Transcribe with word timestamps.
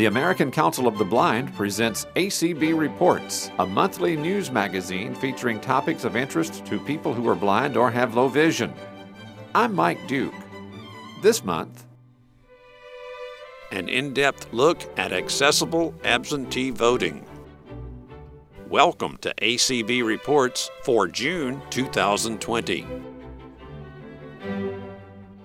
The 0.00 0.06
American 0.06 0.50
Council 0.50 0.86
of 0.86 0.96
the 0.96 1.04
Blind 1.04 1.54
presents 1.54 2.06
ACB 2.16 2.74
Reports, 2.74 3.50
a 3.58 3.66
monthly 3.66 4.16
news 4.16 4.50
magazine 4.50 5.14
featuring 5.14 5.60
topics 5.60 6.04
of 6.04 6.16
interest 6.16 6.64
to 6.64 6.80
people 6.80 7.12
who 7.12 7.28
are 7.28 7.34
blind 7.34 7.76
or 7.76 7.90
have 7.90 8.14
low 8.14 8.26
vision. 8.26 8.72
I'm 9.54 9.74
Mike 9.74 10.08
Duke. 10.08 10.32
This 11.20 11.44
month, 11.44 11.84
an 13.72 13.90
in 13.90 14.14
depth 14.14 14.50
look 14.54 14.78
at 14.98 15.12
accessible 15.12 15.94
absentee 16.02 16.70
voting. 16.70 17.26
Welcome 18.70 19.18
to 19.18 19.34
ACB 19.34 20.02
Reports 20.02 20.70
for 20.82 21.08
June 21.08 21.60
2020. 21.68 23.09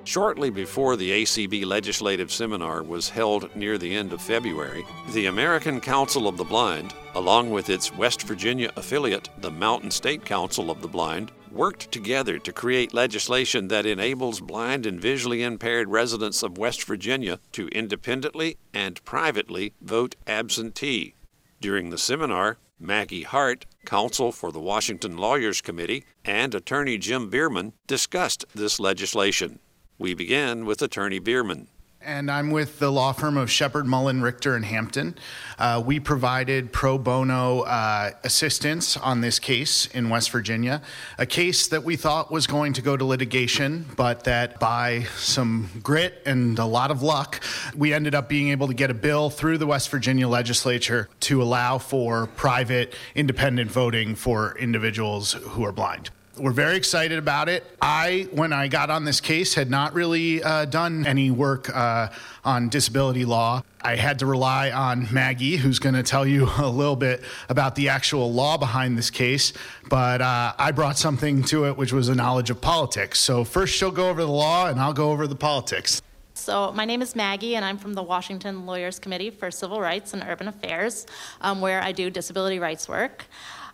Shortly 0.05 0.51
before 0.51 0.95
the 0.95 1.23
ACB 1.23 1.65
Legislative 1.65 2.32
Seminar 2.32 2.83
was 2.83 3.09
held 3.09 3.54
near 3.55 3.79
the 3.79 3.96
end 3.96 4.13
of 4.13 4.21
February, 4.21 4.86
the 5.09 5.25
American 5.25 5.82
Council 5.82 6.27
of 6.27 6.37
the 6.37 6.43
Blind, 6.43 6.93
along 7.15 7.50
with 7.50 7.71
its 7.71 7.91
West 7.91 8.21
Virginia 8.21 8.71
affiliate, 8.77 9.29
the 9.39 9.49
Mountain 9.49 9.89
State 9.89 10.23
Council 10.23 10.69
of 10.69 10.83
the 10.83 10.87
Blind, 10.87 11.32
worked 11.51 11.91
together 11.91 12.37
to 12.37 12.54
create 12.54 12.93
legislation 12.93 13.68
that 13.69 13.87
enables 13.87 14.39
blind 14.39 14.86
and 14.86 15.01
visually 15.01 15.41
impaired 15.41 15.89
residents 15.89 16.43
of 16.43 16.60
West 16.60 16.83
Virginia 16.83 17.39
to 17.54 17.68
independently 17.69 18.57
and 18.75 19.04
privately 19.05 19.74
vote 19.82 20.15
absentee. 20.27 21.15
During 21.60 21.89
the 21.89 21.97
seminar, 21.97 22.60
Maggie 22.79 23.24
Hart, 23.24 23.65
counsel 23.85 24.32
for 24.32 24.51
the 24.51 24.60
Washington 24.60 25.18
Lawyers 25.18 25.61
Committee, 25.61 26.05
and 26.24 26.54
attorney 26.54 26.99
Jim 26.99 27.32
Bierman 27.32 27.74
discussed 27.87 28.46
this 28.54 28.79
legislation. 28.79 29.60
We 29.97 30.13
begin 30.13 30.65
with 30.65 30.81
Attorney 30.81 31.19
Bierman 31.19 31.67
and 32.05 32.30
I'm 32.30 32.52
with 32.52 32.80
the 32.80 32.91
law 32.91 33.11
firm 33.11 33.35
of 33.35 33.49
Sheppard, 33.49 33.88
Mullin, 33.88 34.21
Richter, 34.21 34.55
and 34.55 34.63
Hampton. 34.63 35.17
Uh, 35.57 35.81
we 35.83 35.99
provided 35.99 36.71
pro 36.71 36.97
bono 36.97 37.61
uh, 37.61 38.11
assistance 38.23 38.95
on 38.95 39.21
this 39.21 39.39
case 39.39 39.87
in 39.87 40.09
West 40.09 40.29
Virginia, 40.29 40.81
a 41.17 41.25
case 41.25 41.67
that 41.67 41.83
we 41.83 41.95
thought 41.95 42.31
was 42.31 42.45
going 42.45 42.73
to 42.73 42.81
go 42.81 42.95
to 42.95 43.03
litigation, 43.03 43.85
but 43.97 44.23
that 44.25 44.59
by 44.59 45.03
some 45.17 45.69
grit 45.81 46.21
and 46.25 46.59
a 46.59 46.65
lot 46.65 46.91
of 46.91 47.02
luck, 47.02 47.41
we 47.75 47.93
ended 47.93 48.13
up 48.13 48.30
being 48.30 48.49
able 48.49 48.67
to 48.67 48.73
get 48.73 48.91
a 48.91 48.93
bill 48.93 49.30
through 49.30 49.57
the 49.57 49.67
West 49.67 49.89
Virginia 49.89 50.27
legislature 50.27 51.09
to 51.21 51.41
allow 51.41 51.77
for 51.77 52.27
private 52.27 52.93
independent 53.15 53.71
voting 53.71 54.15
for 54.15 54.55
individuals 54.59 55.33
who 55.33 55.65
are 55.65 55.71
blind. 55.71 56.11
We're 56.38 56.52
very 56.52 56.75
excited 56.75 57.17
about 57.17 57.47
it. 57.47 57.64
I, 57.81 58.28
when 58.31 58.52
I 58.52 58.67
got 58.67 58.89
on 58.89 59.05
this 59.05 59.22
case, 59.22 59.53
had 59.53 59.69
not 59.69 59.94
really 59.94 60.44
uh, 60.44 60.66
done 60.66 61.08
any 61.08 61.31
work 61.31 61.73
uh, 61.73 62.09
on 62.44 62.67
disability 62.67 63.23
law. 63.23 63.64
I 63.81 63.95
had 63.95 64.19
to 64.19 64.25
rely 64.25 64.72
on 64.72 65.08
Maggie, 65.14 65.55
who's 65.55 65.80
going 65.80 65.95
to 65.95 66.03
tell 66.03 66.27
you 66.27 66.50
a 66.58 66.67
little 66.67 66.97
bit 66.97 67.23
about 67.47 67.75
the 67.75 67.88
actual 67.88 68.33
law 68.33 68.58
behind 68.58 68.97
this 68.97 69.09
case. 69.09 69.53
But 69.88 70.22
uh, 70.22 70.53
I 70.59 70.72
brought 70.72 70.97
something 70.97 71.44
to 71.44 71.67
it, 71.67 71.77
which 71.77 71.94
was 71.94 72.09
a 72.09 72.16
knowledge 72.16 72.49
of 72.49 72.59
politics. 72.59 73.20
So, 73.22 73.45
first, 73.45 73.73
she'll 73.73 73.92
go 73.92 74.09
over 74.09 74.22
the 74.22 74.31
law, 74.31 74.67
and 74.67 74.80
I'll 74.80 74.94
go 74.94 75.11
over 75.11 75.27
the 75.27 75.36
politics. 75.36 76.02
So, 76.33 76.73
my 76.73 76.83
name 76.83 77.02
is 77.02 77.16
Maggie, 77.16 77.55
and 77.55 77.64
I'm 77.64 77.77
from 77.77 77.94
the 77.94 78.03
Washington 78.03 78.66
Lawyers 78.66 78.99
Committee 78.99 79.30
for 79.30 79.49
Civil 79.49 79.80
Rights 79.80 80.14
and 80.14 80.22
Urban 80.27 80.49
Affairs, 80.49 81.05
um, 81.39 81.61
where 81.61 81.81
I 81.81 81.94
do 81.94 82.09
disability 82.09 82.59
rights 82.59 82.89
work. 82.89 83.23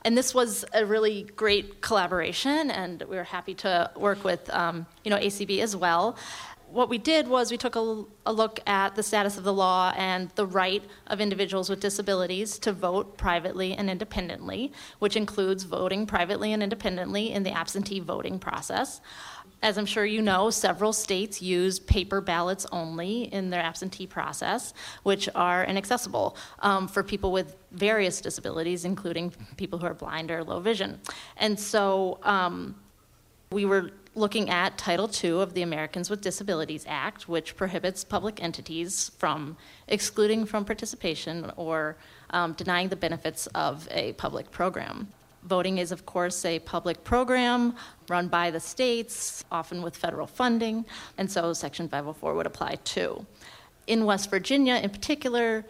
And 0.03 0.17
this 0.17 0.33
was 0.33 0.66
a 0.73 0.85
really 0.85 1.23
great 1.35 1.81
collaboration, 1.81 2.71
and 2.71 3.03
we 3.03 3.16
were 3.16 3.23
happy 3.23 3.53
to 3.55 3.91
work 3.95 4.23
with 4.23 4.49
um, 4.49 4.85
you 5.03 5.11
know 5.11 5.17
ACB 5.17 5.59
as 5.59 5.75
well. 5.75 6.17
What 6.71 6.88
we 6.88 6.97
did 6.97 7.27
was 7.27 7.52
we 7.52 7.57
took 7.57 7.75
a, 7.75 8.05
a, 8.25 8.31
look 8.31 8.61
at 8.66 8.95
the 8.95 9.03
status 9.03 9.38
of 9.38 9.44
the 9.44 9.52
law 9.52 9.94
and 9.97 10.29
the 10.35 10.45
right 10.45 10.81
of 11.07 11.19
individuals 11.19 11.69
with 11.69 11.81
disabilities 11.81 12.57
to 12.59 12.72
vote 12.72 13.17
privately 13.17 13.73
and 13.73 13.89
independently, 13.89 14.72
which 15.00 15.17
includes 15.17 15.66
voting 15.66 16.06
privately 16.06 16.53
and 16.53 16.63
independently 16.63 17.34
in 17.34 17.44
the 17.44 17.51
absentee 17.51 18.00
voting 18.00 18.40
process. 18.40 19.01
As 19.63 19.77
I'm 19.77 19.85
sure 19.85 20.05
you 20.05 20.22
know, 20.22 20.49
several 20.49 20.91
states 20.91 21.41
use 21.41 21.77
paper 21.79 22.19
ballots 22.19 22.66
only 22.72 23.23
in 23.33 23.51
their 23.51 23.61
absentee 23.61 24.07
process, 24.07 24.73
which 25.03 25.29
are 25.35 25.63
inaccessible 25.63 26.35
um, 26.59 26.88
for 26.88 27.03
people 27.03 27.31
with 27.31 27.55
various 27.72 28.22
disabilities, 28.22 28.85
including 28.85 29.31
people 29.57 29.77
who 29.77 29.85
are 29.85 29.94
blind 29.94 30.31
or 30.31 30.44
low 30.44 30.59
vision. 30.59 30.99
And 31.38 31.59
so 31.59 32.19
um, 32.23 32.75
we 33.51 33.66
were 33.66 33.91
looking 34.16 34.49
at 34.49 34.77
Title 34.77 35.09
II 35.23 35.41
of 35.41 35.53
the 35.53 35.61
Americans 35.61 36.09
with 36.09 36.22
Disabilities 36.22 36.85
Act, 36.88 37.29
which 37.29 37.55
prohibits 37.55 38.03
public 38.03 38.43
entities 38.43 39.11
from 39.17 39.55
excluding 39.88 40.45
from 40.45 40.66
participation 40.66 41.51
or 41.55 41.95
um, 42.31 42.53
denying 42.53 42.89
the 42.89 42.95
benefits 42.95 43.47
of 43.47 43.88
a 43.91 44.13
public 44.13 44.51
program. 44.51 45.07
Voting 45.43 45.79
is, 45.79 45.91
of 45.91 46.05
course, 46.05 46.45
a 46.45 46.59
public 46.59 47.03
program 47.03 47.75
run 48.11 48.27
by 48.27 48.51
the 48.51 48.59
states, 48.59 49.44
often 49.51 49.81
with 49.81 49.97
federal 49.97 50.27
funding, 50.27 50.85
and 51.17 51.31
so 51.31 51.53
Section 51.53 51.88
504 51.88 52.35
would 52.35 52.45
apply 52.45 52.75
too. 52.83 53.25
In 53.88 54.05
West 54.05 54.29
Virginia, 54.29 54.75
in 54.75 54.91
particular, 54.91 55.66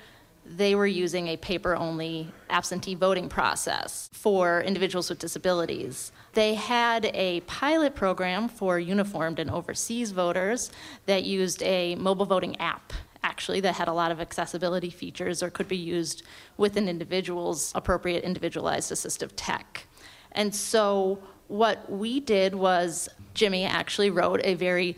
they 0.46 0.76
were 0.76 0.88
using 0.88 1.28
a 1.28 1.38
paper 1.38 1.76
only 1.76 2.28
absentee 2.50 2.96
voting 2.96 3.30
process 3.30 4.10
for 4.12 4.62
individuals 4.62 5.10
with 5.10 5.20
disabilities. 5.20 6.12
They 6.34 6.56
had 6.56 7.06
a 7.14 7.42
pilot 7.42 7.96
program 7.96 8.50
for 8.50 8.80
uniformed 8.80 9.40
and 9.40 9.52
overseas 9.52 10.12
voters 10.12 10.72
that 11.06 11.24
used 11.24 11.62
a 11.64 11.96
mobile 11.96 12.26
voting 12.26 12.60
app 12.60 12.92
actually 13.24 13.60
that 13.60 13.76
had 13.76 13.88
a 13.88 13.94
lot 13.94 14.12
of 14.12 14.20
accessibility 14.20 14.90
features 14.90 15.44
or 15.44 15.50
could 15.52 15.68
be 15.68 15.78
used 15.78 16.24
with 16.58 16.76
an 16.76 16.90
individual's 16.90 17.72
appropriate 17.76 18.24
individualized 18.24 18.92
assistive 18.92 19.32
tech. 19.36 19.86
And 20.32 20.54
so 20.56 21.22
what 21.52 21.92
we 21.92 22.22
did 22.22 22.56
was 22.56 23.10
Jimmy 23.34 23.66
actually 23.66 24.10
wrote 24.10 24.40
a 24.44 24.54
very 24.54 24.96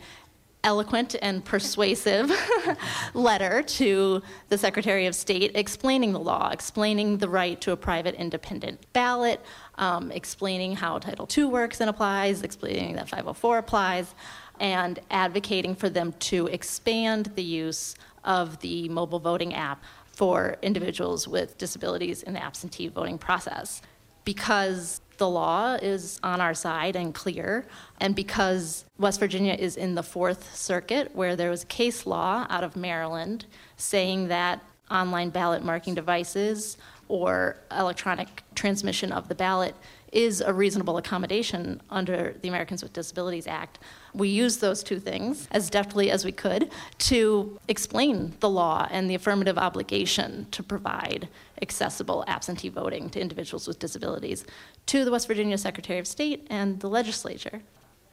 eloquent 0.62 1.14
and 1.20 1.44
persuasive 1.44 2.32
letter 3.14 3.62
to 3.62 4.22
the 4.48 4.56
Secretary 4.56 5.06
of 5.06 5.14
State 5.14 5.50
explaining 5.56 6.12
the 6.12 6.20
law, 6.20 6.48
explaining 6.50 7.18
the 7.18 7.28
right 7.28 7.60
to 7.60 7.72
a 7.72 7.76
private 7.76 8.14
independent 8.14 8.80
ballot, 8.92 9.40
um, 9.76 10.10
explaining 10.12 10.76
how 10.76 10.98
Title 10.98 11.28
II 11.36 11.46
works 11.46 11.80
and 11.80 11.90
applies, 11.90 12.42
explaining 12.42 12.94
that 12.94 13.08
504 13.08 13.58
applies, 13.58 14.14
and 14.60 15.00
advocating 15.10 15.74
for 15.74 15.90
them 15.90 16.12
to 16.20 16.46
expand 16.46 17.32
the 17.34 17.42
use 17.42 17.96
of 18.24 18.58
the 18.60 18.88
mobile 18.88 19.18
voting 19.18 19.54
app 19.54 19.82
for 20.06 20.56
individuals 20.62 21.26
with 21.26 21.58
disabilities 21.58 22.22
in 22.22 22.32
the 22.32 22.42
absentee 22.42 22.86
voting 22.86 23.18
process. 23.18 23.82
Because 24.24 25.00
the 25.18 25.28
law 25.28 25.74
is 25.74 26.18
on 26.22 26.40
our 26.40 26.54
side 26.54 26.96
and 26.96 27.14
clear, 27.14 27.66
and 28.00 28.14
because 28.14 28.84
West 28.98 29.20
Virginia 29.20 29.54
is 29.54 29.76
in 29.76 29.94
the 29.94 30.02
Fourth 30.02 30.56
Circuit, 30.56 31.14
where 31.14 31.36
there 31.36 31.50
was 31.50 31.64
case 31.64 32.06
law 32.06 32.46
out 32.50 32.64
of 32.64 32.76
Maryland 32.76 33.46
saying 33.76 34.28
that 34.28 34.60
online 34.90 35.30
ballot 35.30 35.64
marking 35.64 35.94
devices 35.94 36.76
or 37.08 37.56
electronic 37.70 38.42
transmission 38.54 39.12
of 39.12 39.28
the 39.28 39.34
ballot 39.34 39.74
is 40.12 40.40
a 40.40 40.52
reasonable 40.52 40.96
accommodation 40.96 41.80
under 41.90 42.36
the 42.40 42.48
Americans 42.48 42.82
with 42.82 42.92
Disabilities 42.92 43.46
Act. 43.48 43.80
We 44.14 44.28
used 44.28 44.60
those 44.60 44.82
two 44.82 45.00
things 45.00 45.48
as 45.50 45.68
deftly 45.68 46.10
as 46.10 46.24
we 46.24 46.32
could 46.32 46.70
to 46.98 47.58
explain 47.66 48.34
the 48.38 48.48
law 48.48 48.86
and 48.90 49.10
the 49.10 49.16
affirmative 49.16 49.58
obligation 49.58 50.46
to 50.52 50.62
provide 50.62 51.28
accessible 51.64 52.24
absentee 52.28 52.68
voting 52.68 53.10
to 53.10 53.20
individuals 53.20 53.66
with 53.66 53.78
disabilities 53.78 54.44
to 54.86 55.04
the 55.04 55.10
West 55.10 55.26
Virginia 55.26 55.58
Secretary 55.58 55.98
of 55.98 56.06
State 56.06 56.46
and 56.50 56.78
the 56.80 56.88
legislature. 56.88 57.62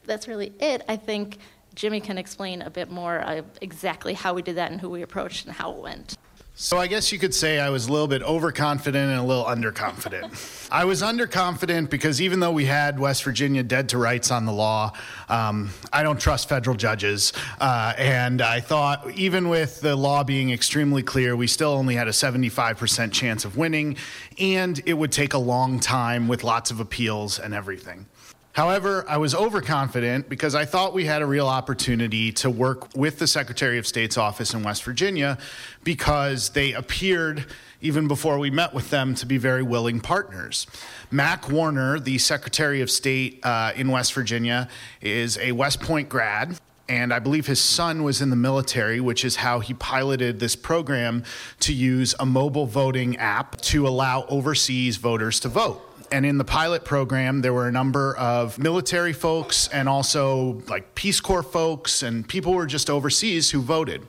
That's 0.06 0.28
really 0.28 0.53
it. 0.59 0.84
I 0.88 0.95
think 0.95 1.38
Jimmy 1.75 2.00
can 2.00 2.17
explain 2.17 2.61
a 2.61 2.69
bit 2.69 2.90
more 2.90 3.19
of 3.19 3.45
exactly 3.61 4.14
how 4.14 4.34
we 4.34 4.41
did 4.41 4.55
that 4.55 4.72
and 4.72 4.79
who 4.79 4.90
we 4.90 5.02
approached 5.02 5.46
and 5.46 5.53
how 5.53 5.72
it 5.73 5.81
went. 5.81 6.17
So 6.55 6.77
I 6.77 6.85
guess 6.85 7.11
you 7.11 7.17
could 7.17 7.33
say 7.33 7.59
I 7.59 7.69
was 7.69 7.87
a 7.87 7.91
little 7.91 8.07
bit 8.07 8.21
overconfident 8.21 9.09
and 9.09 9.19
a 9.19 9.23
little 9.23 9.45
underconfident. 9.45 10.69
I 10.71 10.85
was 10.85 11.01
underconfident 11.01 11.89
because 11.89 12.21
even 12.21 12.39
though 12.39 12.51
we 12.51 12.65
had 12.65 12.99
West 12.99 13.23
Virginia 13.23 13.63
dead 13.63 13.89
to 13.89 13.97
rights 13.97 14.29
on 14.29 14.45
the 14.45 14.51
law, 14.51 14.93
um, 15.27 15.71
I 15.91 16.03
don't 16.03 16.19
trust 16.19 16.47
federal 16.47 16.75
judges. 16.75 17.33
Uh, 17.59 17.93
and 17.97 18.41
I 18.41 18.59
thought 18.59 19.09
even 19.15 19.49
with 19.49 19.81
the 19.81 19.95
law 19.95 20.23
being 20.23 20.51
extremely 20.51 21.01
clear, 21.01 21.35
we 21.35 21.47
still 21.47 21.71
only 21.71 21.95
had 21.95 22.07
a 22.07 22.11
75% 22.11 23.11
chance 23.11 23.43
of 23.43 23.57
winning, 23.57 23.97
and 24.37 24.79
it 24.85 24.93
would 24.93 25.11
take 25.11 25.33
a 25.33 25.39
long 25.39 25.79
time 25.79 26.27
with 26.27 26.43
lots 26.43 26.69
of 26.69 26.79
appeals 26.79 27.39
and 27.39 27.55
everything. 27.55 28.05
However, 28.53 29.05
I 29.07 29.17
was 29.17 29.33
overconfident 29.33 30.27
because 30.27 30.55
I 30.55 30.65
thought 30.65 30.93
we 30.93 31.05
had 31.05 31.21
a 31.21 31.25
real 31.25 31.47
opportunity 31.47 32.33
to 32.33 32.49
work 32.49 32.93
with 32.95 33.17
the 33.17 33.27
Secretary 33.27 33.77
of 33.77 33.87
State's 33.87 34.17
office 34.17 34.53
in 34.53 34.61
West 34.61 34.83
Virginia 34.83 35.37
because 35.85 36.49
they 36.49 36.73
appeared, 36.73 37.45
even 37.79 38.09
before 38.09 38.39
we 38.39 38.49
met 38.49 38.73
with 38.73 38.89
them, 38.89 39.15
to 39.15 39.25
be 39.25 39.37
very 39.37 39.63
willing 39.63 40.01
partners. 40.01 40.67
Mac 41.11 41.49
Warner, 41.49 41.97
the 41.97 42.17
Secretary 42.17 42.81
of 42.81 42.91
State 42.91 43.39
uh, 43.43 43.71
in 43.75 43.89
West 43.89 44.13
Virginia, 44.13 44.67
is 44.99 45.37
a 45.37 45.53
West 45.53 45.79
Point 45.79 46.09
grad 46.09 46.57
and 46.89 47.13
I 47.13 47.19
believe 47.19 47.47
his 47.47 47.61
son 47.61 48.03
was 48.03 48.21
in 48.21 48.31
the 48.31 48.35
military, 48.35 48.99
which 48.99 49.23
is 49.23 49.37
how 49.37 49.61
he 49.61 49.73
piloted 49.73 50.41
this 50.41 50.57
program 50.57 51.23
to 51.61 51.71
use 51.71 52.13
a 52.19 52.25
mobile 52.25 52.65
voting 52.65 53.15
app 53.15 53.61
to 53.61 53.87
allow 53.87 54.25
overseas 54.25 54.97
voters 54.97 55.39
to 55.39 55.47
vote. 55.47 55.91
And 56.11 56.25
in 56.25 56.37
the 56.37 56.43
pilot 56.43 56.84
program, 56.84 57.40
there 57.41 57.53
were 57.53 57.69
a 57.69 57.72
number 57.72 58.17
of 58.17 58.59
military 58.59 59.13
folks 59.13 59.69
and 59.69 59.87
also 59.87 60.61
like 60.67 60.93
Peace 60.93 61.22
Corps 61.22 61.41
folks 61.41 62.03
and 62.03 62.28
people 62.28 62.52
who 62.52 62.58
were 62.58 62.66
just 62.66 62.90
overseas 62.90 63.49
who 63.49 63.61
voted. 63.61 64.05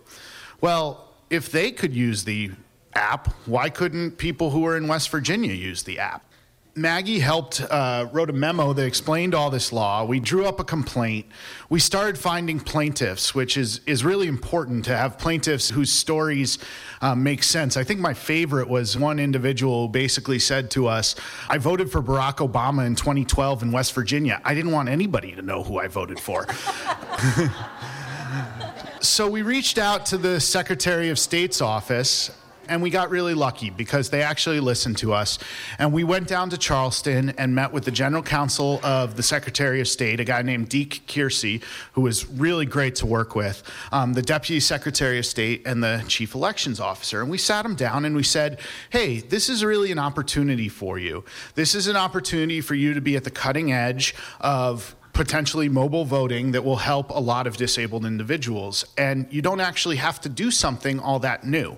Well, 0.60 1.08
if 1.30 1.52
they 1.52 1.70
could 1.70 1.94
use 1.94 2.24
the 2.24 2.50
app, 2.94 3.32
why 3.46 3.70
couldn't 3.70 4.18
people 4.18 4.50
who 4.50 4.60
were 4.62 4.76
in 4.76 4.88
West 4.88 5.10
Virginia 5.10 5.52
use 5.52 5.84
the 5.84 6.00
app? 6.00 6.24
Maggie 6.74 7.18
helped, 7.18 7.60
uh, 7.60 8.08
wrote 8.12 8.30
a 8.30 8.32
memo 8.32 8.72
that 8.72 8.86
explained 8.86 9.34
all 9.34 9.50
this 9.50 9.72
law. 9.72 10.06
We 10.06 10.20
drew 10.20 10.46
up 10.46 10.58
a 10.58 10.64
complaint. 10.64 11.26
We 11.68 11.78
started 11.78 12.16
finding 12.16 12.60
plaintiffs, 12.60 13.34
which 13.34 13.58
is, 13.58 13.82
is 13.86 14.04
really 14.04 14.26
important 14.26 14.86
to 14.86 14.96
have 14.96 15.18
plaintiffs 15.18 15.68
whose 15.68 15.92
stories 15.92 16.58
um, 17.02 17.22
make 17.22 17.42
sense. 17.42 17.76
I 17.76 17.84
think 17.84 18.00
my 18.00 18.14
favorite 18.14 18.68
was 18.68 18.96
one 18.96 19.18
individual 19.18 19.86
who 19.86 19.92
basically 19.92 20.38
said 20.38 20.70
to 20.70 20.86
us, 20.86 21.14
I 21.50 21.58
voted 21.58 21.92
for 21.92 22.02
Barack 22.02 22.36
Obama 22.36 22.86
in 22.86 22.96
2012 22.96 23.64
in 23.64 23.72
West 23.72 23.92
Virginia. 23.92 24.40
I 24.42 24.54
didn't 24.54 24.72
want 24.72 24.88
anybody 24.88 25.34
to 25.34 25.42
know 25.42 25.62
who 25.62 25.78
I 25.78 25.88
voted 25.88 26.18
for. 26.18 26.46
so 29.00 29.28
we 29.28 29.42
reached 29.42 29.76
out 29.76 30.06
to 30.06 30.16
the 30.16 30.40
Secretary 30.40 31.10
of 31.10 31.18
State's 31.18 31.60
office 31.60 32.30
and 32.72 32.82
we 32.82 32.88
got 32.88 33.10
really 33.10 33.34
lucky 33.34 33.68
because 33.68 34.08
they 34.08 34.22
actually 34.22 34.58
listened 34.58 34.96
to 34.98 35.12
us. 35.12 35.38
And 35.78 35.92
we 35.92 36.04
went 36.04 36.26
down 36.26 36.48
to 36.50 36.58
Charleston 36.58 37.34
and 37.36 37.54
met 37.54 37.72
with 37.72 37.84
the 37.84 37.90
general 37.90 38.22
counsel 38.22 38.80
of 38.82 39.16
the 39.16 39.22
Secretary 39.22 39.80
of 39.80 39.88
State, 39.88 40.20
a 40.20 40.24
guy 40.24 40.40
named 40.40 40.70
Deak 40.70 41.02
Kersey, 41.06 41.60
who 41.92 42.00
was 42.00 42.26
really 42.26 42.64
great 42.64 42.94
to 42.96 43.06
work 43.06 43.34
with, 43.34 43.62
um, 43.92 44.14
the 44.14 44.22
Deputy 44.22 44.58
Secretary 44.58 45.18
of 45.18 45.26
State, 45.26 45.62
and 45.66 45.82
the 45.82 46.02
Chief 46.08 46.34
Elections 46.34 46.80
Officer. 46.80 47.20
And 47.20 47.30
we 47.30 47.38
sat 47.38 47.62
them 47.62 47.74
down 47.74 48.06
and 48.06 48.16
we 48.16 48.22
said, 48.22 48.58
hey, 48.88 49.20
this 49.20 49.50
is 49.50 49.62
really 49.62 49.92
an 49.92 49.98
opportunity 49.98 50.70
for 50.70 50.98
you. 50.98 51.24
This 51.54 51.74
is 51.74 51.86
an 51.88 51.96
opportunity 51.96 52.62
for 52.62 52.74
you 52.74 52.94
to 52.94 53.02
be 53.02 53.16
at 53.16 53.24
the 53.24 53.30
cutting 53.30 53.70
edge 53.70 54.14
of 54.40 54.96
potentially 55.12 55.68
mobile 55.68 56.06
voting 56.06 56.52
that 56.52 56.64
will 56.64 56.76
help 56.76 57.10
a 57.10 57.20
lot 57.20 57.46
of 57.46 57.58
disabled 57.58 58.06
individuals. 58.06 58.86
And 58.96 59.26
you 59.30 59.42
don't 59.42 59.60
actually 59.60 59.96
have 59.96 60.20
to 60.22 60.30
do 60.30 60.50
something 60.50 60.98
all 60.98 61.18
that 61.18 61.44
new. 61.44 61.76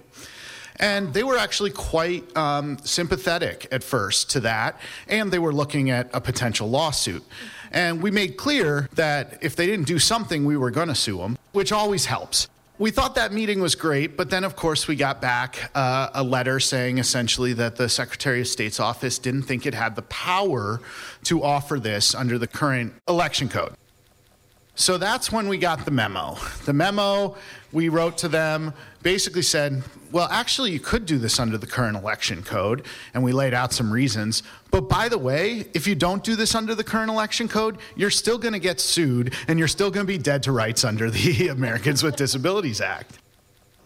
And 0.81 1.15
they 1.15 1.23
were 1.23 1.39
actually 1.39 1.71
quite 1.71 2.37
um, 2.37 2.79
sympathetic 2.79 3.69
at 3.71 3.85
first 3.85 4.31
to 4.31 4.41
that, 4.41 4.81
and 5.09 5.31
they 5.31 5.39
were 5.39 5.53
looking 5.53 5.91
at 5.91 6.11
a 6.13 6.21
potential 6.21 6.69
lawsuit. 6.69 7.23
And 7.71 8.03
we 8.03 8.11
made 8.11 8.37
clear 8.37 8.89
that 8.95 9.39
if 9.41 9.57
they 9.57 9.67
didn't 9.67 9.87
do 9.87 9.99
something, 9.99 10.45
we 10.45 10.57
were 10.57 10.71
going 10.71 10.89
to 10.89 10.95
sue 10.95 11.19
them, 11.19 11.39
which 11.53 11.73
always 11.73 12.07
helps. 12.07 12.49
We 12.77 12.91
thought 12.91 13.15
that 13.15 13.33
meeting 13.33 13.61
was 13.61 13.77
great, 13.77 14.17
but 14.17 14.31
then, 14.31 14.43
of 14.43 14.57
course, 14.57 14.89
we 14.89 14.97
got 14.97 15.21
back 15.21 15.71
uh, 15.77 16.11
a 16.13 16.25
letter 16.25 16.59
saying 16.59 16.99
essentially 16.99 17.53
that 17.53 17.77
the 17.77 17.89
Secretary 17.89 18.41
of 18.41 18.49
State's 18.49 18.81
office 18.81 19.21
didn't 19.21 19.45
think 19.45 19.65
it 19.65 19.75
had 19.75 19.95
the 19.95 20.03
power 20.03 20.81
to 21.23 21.45
offer 21.45 21.79
this 21.79 22.17
under 22.17 22.37
the 22.37 22.49
current 22.49 22.95
election 23.07 23.49
code. 23.49 23.75
So 24.77 24.99
that's 24.99 25.31
when 25.31 25.49
we 25.49 25.59
got 25.59 25.85
the 25.85 25.93
memo. 25.93 26.37
The 26.65 26.73
memo 26.73 27.37
we 27.73 27.89
wrote 27.89 28.19
to 28.19 28.29
them 28.29 28.73
basically 29.03 29.43
said, 29.43 29.85
well, 30.11 30.29
actually, 30.31 30.73
you 30.73 30.81
could 30.81 31.07
do 31.07 31.19
this 31.19 31.39
under 31.39 31.59
the 31.59 31.67
current 31.67 31.97
election 31.97 32.43
code. 32.43 32.85
And 33.13 33.23
we 33.23 33.33
laid 33.33 33.55
out 33.55 33.73
some 33.73 33.93
reasons. 33.93 34.43
But 34.71 34.89
by 34.89 35.09
the 35.09 35.19
way, 35.19 35.67
if 35.75 35.87
you 35.87 35.95
don't 35.95 36.25
do 36.25 36.35
this 36.35 36.55
under 36.55 36.75
the 36.75 36.85
current 36.85 37.11
election 37.11 37.47
code, 37.49 37.79
you're 37.95 38.11
still 38.11 38.39
going 38.39 38.53
to 38.53 38.59
get 38.59 38.81
sued 38.81 39.35
and 39.47 39.59
you're 39.59 39.69
still 39.69 39.91
going 39.91 40.07
to 40.07 40.13
be 40.13 40.19
dead 40.19 40.43
to 40.45 40.53
rights 40.53 40.85
under 40.85 41.11
the 41.11 41.49
Americans 41.53 42.03
with 42.03 42.17
Disabilities 42.17 42.81
Act. 42.81 43.19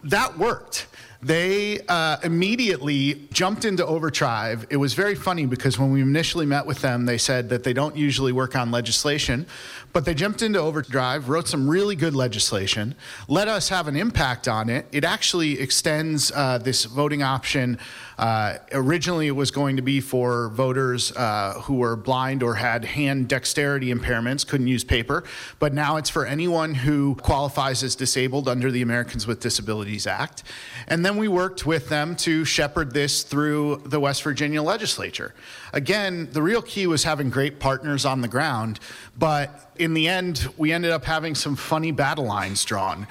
That 0.03 0.37
worked 0.37 0.87
they 1.21 1.79
uh, 1.89 2.17
immediately 2.23 3.27
jumped 3.33 3.65
into 3.65 3.85
Overdrive. 3.85 4.65
It 4.69 4.77
was 4.77 4.93
very 4.93 5.15
funny 5.15 5.45
because 5.45 5.77
when 5.77 5.91
we 5.91 6.01
initially 6.01 6.45
met 6.45 6.65
with 6.65 6.81
them, 6.81 7.05
they 7.05 7.17
said 7.17 7.49
that 7.49 7.63
they 7.63 7.73
don't 7.73 7.95
usually 7.97 8.31
work 8.31 8.55
on 8.55 8.71
legislation, 8.71 9.45
but 9.93 10.05
they 10.05 10.13
jumped 10.13 10.41
into 10.41 10.59
Overdrive, 10.59 11.29
wrote 11.29 11.47
some 11.47 11.69
really 11.69 11.95
good 11.95 12.15
legislation, 12.15 12.95
let 13.27 13.47
us 13.47 13.69
have 13.69 13.87
an 13.87 13.95
impact 13.95 14.47
on 14.47 14.69
it. 14.69 14.85
It 14.91 15.03
actually 15.03 15.59
extends 15.59 16.31
uh, 16.31 16.57
this 16.59 16.85
voting 16.85 17.23
option. 17.23 17.79
Uh, 18.17 18.57
originally, 18.71 19.27
it 19.27 19.35
was 19.35 19.51
going 19.51 19.77
to 19.77 19.81
be 19.81 20.01
for 20.01 20.49
voters 20.49 21.11
uh, 21.13 21.53
who 21.63 21.75
were 21.75 21.95
blind 21.95 22.43
or 22.43 22.55
had 22.55 22.85
hand 22.85 23.27
dexterity 23.27 23.93
impairments, 23.93 24.45
couldn't 24.45 24.67
use 24.67 24.83
paper, 24.83 25.23
but 25.59 25.73
now 25.73 25.97
it's 25.97 26.09
for 26.09 26.25
anyone 26.25 26.73
who 26.75 27.15
qualifies 27.15 27.81
as 27.83 27.95
disabled 27.95 28.47
under 28.47 28.71
the 28.71 28.81
Americans 28.81 29.25
with 29.25 29.39
Disabilities 29.39 30.05
Act. 30.05 30.43
And 30.87 31.05
then 31.05 31.17
we 31.17 31.27
worked 31.27 31.65
with 31.65 31.89
them 31.89 32.15
to 32.17 32.45
shepherd 32.45 32.93
this 32.93 33.23
through 33.23 33.83
the 33.85 33.99
West 33.99 34.23
Virginia 34.23 34.61
legislature. 34.61 35.33
Again, 35.73 36.29
the 36.31 36.41
real 36.41 36.61
key 36.61 36.87
was 36.87 37.03
having 37.03 37.29
great 37.29 37.59
partners 37.59 38.05
on 38.05 38.21
the 38.21 38.27
ground, 38.27 38.79
but 39.17 39.71
in 39.77 39.93
the 39.93 40.07
end, 40.07 40.47
we 40.57 40.71
ended 40.71 40.91
up 40.91 41.05
having 41.05 41.35
some 41.35 41.55
funny 41.55 41.91
battle 41.91 42.25
lines 42.25 42.65
drawn. 42.65 43.07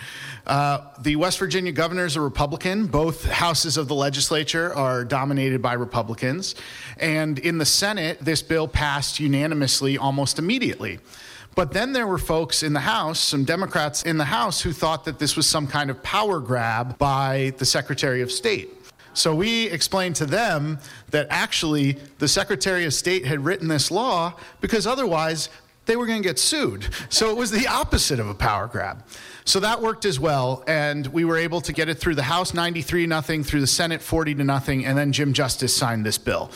Uh, 0.46 0.80
the 1.00 1.16
West 1.16 1.38
Virginia 1.38 1.72
governor 1.72 2.04
is 2.04 2.16
a 2.16 2.20
Republican. 2.20 2.86
Both 2.86 3.24
houses 3.26 3.76
of 3.76 3.88
the 3.88 3.94
legislature 3.94 4.74
are 4.74 5.04
dominated 5.04 5.62
by 5.62 5.74
Republicans. 5.74 6.54
And 6.98 7.38
in 7.38 7.58
the 7.58 7.66
Senate, 7.66 8.18
this 8.20 8.42
bill 8.42 8.66
passed 8.66 9.20
unanimously 9.20 9.98
almost 9.98 10.38
immediately. 10.38 10.98
But 11.54 11.72
then 11.72 11.92
there 11.92 12.06
were 12.06 12.18
folks 12.18 12.62
in 12.62 12.72
the 12.72 12.80
House, 12.80 13.18
some 13.18 13.44
Democrats 13.44 14.04
in 14.04 14.16
the 14.16 14.26
House, 14.26 14.60
who 14.60 14.72
thought 14.72 15.04
that 15.06 15.18
this 15.18 15.36
was 15.36 15.46
some 15.46 15.66
kind 15.66 15.90
of 15.90 16.02
power 16.02 16.38
grab 16.38 16.96
by 16.98 17.52
the 17.58 17.66
Secretary 17.66 18.22
of 18.22 18.30
State. 18.30 18.77
So 19.18 19.34
we 19.34 19.66
explained 19.66 20.14
to 20.16 20.26
them 20.26 20.78
that 21.10 21.26
actually 21.28 21.98
the 22.18 22.28
Secretary 22.28 22.84
of 22.84 22.94
State 22.94 23.26
had 23.26 23.44
written 23.44 23.66
this 23.66 23.90
law 23.90 24.34
because 24.60 24.86
otherwise 24.86 25.48
they 25.86 25.96
were 25.96 26.06
going 26.06 26.22
to 26.22 26.28
get 26.28 26.38
sued. 26.38 26.86
So 27.08 27.28
it 27.30 27.36
was 27.36 27.50
the 27.50 27.66
opposite 27.66 28.20
of 28.20 28.28
a 28.28 28.34
power 28.34 28.68
grab. 28.68 29.04
So 29.44 29.58
that 29.58 29.82
worked 29.82 30.04
as 30.04 30.20
well, 30.20 30.62
and 30.68 31.04
we 31.08 31.24
were 31.24 31.36
able 31.36 31.60
to 31.62 31.72
get 31.72 31.88
it 31.88 31.94
through 31.94 32.14
the 32.14 32.22
House 32.22 32.54
93 32.54 33.06
nothing, 33.06 33.42
through 33.42 33.60
the 33.60 33.66
Senate 33.66 34.02
40 34.02 34.36
to 34.36 34.44
nothing, 34.44 34.86
and 34.86 34.96
then 34.96 35.10
Jim 35.10 35.32
Justice 35.32 35.74
signed 35.74 36.06
this 36.06 36.18
bill. 36.18 36.52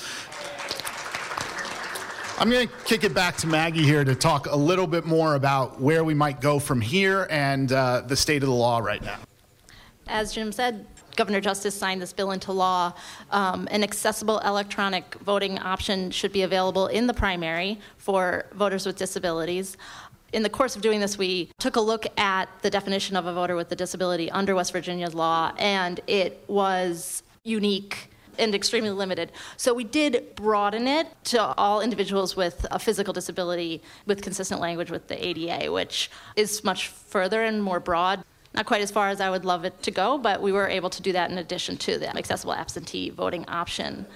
I'm 2.38 2.48
going 2.48 2.68
to 2.68 2.74
kick 2.84 3.02
it 3.02 3.12
back 3.12 3.38
to 3.38 3.48
Maggie 3.48 3.82
here 3.82 4.04
to 4.04 4.14
talk 4.14 4.46
a 4.46 4.56
little 4.56 4.86
bit 4.86 5.04
more 5.04 5.34
about 5.34 5.80
where 5.80 6.04
we 6.04 6.14
might 6.14 6.40
go 6.40 6.60
from 6.60 6.80
here 6.80 7.26
and 7.28 7.72
uh, 7.72 8.02
the 8.02 8.16
state 8.16 8.42
of 8.44 8.48
the 8.48 8.54
law 8.54 8.78
right 8.78 9.02
now. 9.02 9.18
As 10.06 10.32
Jim 10.34 10.52
said, 10.52 10.86
Governor 11.16 11.40
Justice 11.40 11.74
signed 11.74 12.00
this 12.00 12.12
bill 12.12 12.30
into 12.30 12.52
law. 12.52 12.94
Um, 13.30 13.68
an 13.70 13.82
accessible 13.82 14.38
electronic 14.40 15.14
voting 15.16 15.58
option 15.58 16.10
should 16.10 16.32
be 16.32 16.42
available 16.42 16.86
in 16.86 17.06
the 17.06 17.14
primary 17.14 17.78
for 17.98 18.46
voters 18.52 18.86
with 18.86 18.96
disabilities. 18.96 19.76
In 20.32 20.42
the 20.42 20.50
course 20.50 20.76
of 20.76 20.82
doing 20.82 21.00
this, 21.00 21.18
we 21.18 21.50
took 21.58 21.76
a 21.76 21.80
look 21.80 22.06
at 22.18 22.48
the 22.62 22.70
definition 22.70 23.16
of 23.16 23.26
a 23.26 23.34
voter 23.34 23.54
with 23.54 23.70
a 23.70 23.76
disability 23.76 24.30
under 24.30 24.54
West 24.54 24.72
Virginia's 24.72 25.14
law, 25.14 25.52
and 25.58 26.00
it 26.06 26.42
was 26.48 27.22
unique 27.44 28.08
and 28.38 28.54
extremely 28.54 28.90
limited. 28.90 29.30
So 29.58 29.74
we 29.74 29.84
did 29.84 30.34
broaden 30.36 30.86
it 30.88 31.08
to 31.24 31.42
all 31.54 31.82
individuals 31.82 32.34
with 32.34 32.66
a 32.70 32.78
physical 32.78 33.12
disability 33.12 33.82
with 34.06 34.22
consistent 34.22 34.60
language 34.60 34.90
with 34.90 35.08
the 35.08 35.22
ADA, 35.22 35.70
which 35.70 36.10
is 36.34 36.64
much 36.64 36.88
further 36.88 37.42
and 37.42 37.62
more 37.62 37.80
broad. 37.80 38.24
Not 38.54 38.66
quite 38.66 38.82
as 38.82 38.90
far 38.90 39.08
as 39.08 39.20
I 39.20 39.30
would 39.30 39.44
love 39.44 39.64
it 39.64 39.82
to 39.82 39.90
go, 39.90 40.18
but 40.18 40.42
we 40.42 40.52
were 40.52 40.68
able 40.68 40.90
to 40.90 41.02
do 41.02 41.12
that 41.12 41.30
in 41.30 41.38
addition 41.38 41.76
to 41.78 41.98
the 41.98 42.14
accessible 42.16 42.54
absentee 42.54 43.10
voting 43.10 43.44
option. 43.48 44.06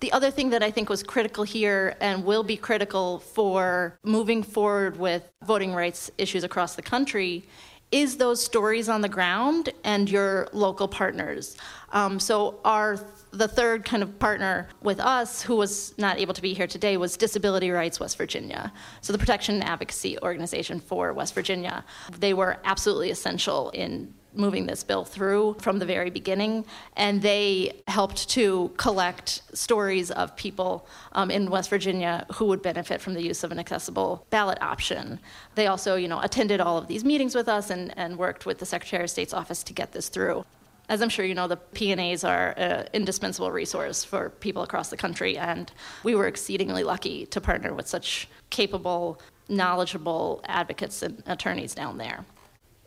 The 0.00 0.10
other 0.12 0.30
thing 0.30 0.50
that 0.50 0.62
I 0.62 0.70
think 0.70 0.88
was 0.88 1.02
critical 1.02 1.44
here 1.44 1.96
and 2.00 2.24
will 2.24 2.42
be 2.42 2.56
critical 2.56 3.20
for 3.20 3.98
moving 4.02 4.42
forward 4.42 4.98
with 4.98 5.30
voting 5.44 5.74
rights 5.74 6.10
issues 6.18 6.42
across 6.42 6.74
the 6.74 6.82
country 6.82 7.44
is 7.92 8.16
those 8.16 8.42
stories 8.42 8.88
on 8.88 9.02
the 9.02 9.08
ground 9.08 9.68
and 9.84 10.10
your 10.10 10.48
local 10.52 10.88
partners. 10.88 11.56
Um, 11.92 12.18
so 12.18 12.58
our 12.64 12.98
the 13.32 13.48
third 13.48 13.84
kind 13.84 14.02
of 14.02 14.18
partner 14.18 14.68
with 14.82 15.00
us, 15.00 15.42
who 15.42 15.56
was 15.56 15.94
not 15.96 16.18
able 16.18 16.34
to 16.34 16.42
be 16.42 16.52
here 16.52 16.66
today, 16.66 16.96
was 16.96 17.16
Disability 17.16 17.70
Rights 17.70 17.98
West 17.98 18.18
Virginia. 18.18 18.72
So 19.00 19.12
the 19.12 19.18
protection 19.18 19.56
and 19.56 19.64
advocacy 19.64 20.18
organization 20.20 20.80
for 20.80 21.12
West 21.12 21.34
Virginia. 21.34 21.84
They 22.18 22.34
were 22.34 22.58
absolutely 22.64 23.10
essential 23.10 23.70
in 23.70 24.12
moving 24.34 24.66
this 24.66 24.82
bill 24.82 25.04
through 25.04 25.56
from 25.60 25.78
the 25.78 25.86
very 25.86 26.10
beginning, 26.10 26.64
and 26.96 27.22
they 27.22 27.82
helped 27.88 28.28
to 28.30 28.72
collect 28.76 29.42
stories 29.52 30.10
of 30.10 30.34
people 30.36 30.86
um, 31.12 31.30
in 31.30 31.50
West 31.50 31.70
Virginia 31.70 32.26
who 32.34 32.46
would 32.46 32.62
benefit 32.62 33.00
from 33.00 33.14
the 33.14 33.22
use 33.22 33.44
of 33.44 33.52
an 33.52 33.58
accessible 33.58 34.26
ballot 34.30 34.58
option. 34.60 35.18
They 35.54 35.66
also, 35.66 35.96
you 35.96 36.08
know, 36.08 36.20
attended 36.20 36.60
all 36.60 36.78
of 36.78 36.88
these 36.88 37.04
meetings 37.04 37.34
with 37.34 37.48
us 37.48 37.70
and, 37.70 37.96
and 37.96 38.18
worked 38.18 38.46
with 38.46 38.58
the 38.58 38.66
Secretary 38.66 39.04
of 39.04 39.10
State's 39.10 39.34
office 39.34 39.62
to 39.64 39.72
get 39.72 39.92
this 39.92 40.08
through 40.08 40.44
as 40.88 41.00
I'm 41.00 41.08
sure 41.08 41.24
you 41.24 41.34
know, 41.34 41.48
the 41.48 41.56
P&As 41.56 42.24
are 42.24 42.50
an 42.56 42.88
indispensable 42.92 43.50
resource 43.50 44.04
for 44.04 44.30
people 44.40 44.62
across 44.62 44.90
the 44.90 44.96
country, 44.96 45.38
and 45.38 45.72
we 46.02 46.14
were 46.14 46.26
exceedingly 46.26 46.84
lucky 46.84 47.24
to 47.26 47.40
partner 47.40 47.72
with 47.72 47.88
such 47.88 48.28
capable, 48.50 49.20
knowledgeable 49.48 50.42
advocates 50.44 51.02
and 51.02 51.22
attorneys 51.26 51.74
down 51.74 51.98
there. 51.98 52.26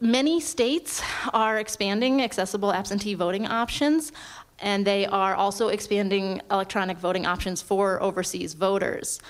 Many 0.02 0.42
states 0.42 1.02
are 1.34 1.58
expanding 1.58 2.22
accessible 2.22 2.74
absentee 2.74 3.14
voting 3.14 3.48
options, 3.48 4.12
and 4.60 4.86
they 4.86 5.06
are 5.06 5.36
also 5.36 5.70
expanding 5.70 6.42
electronic 6.52 6.98
voting 6.98 7.25
options 7.25 7.62
for 7.62 8.02
overseas 8.04 8.56
voters. 8.56 9.22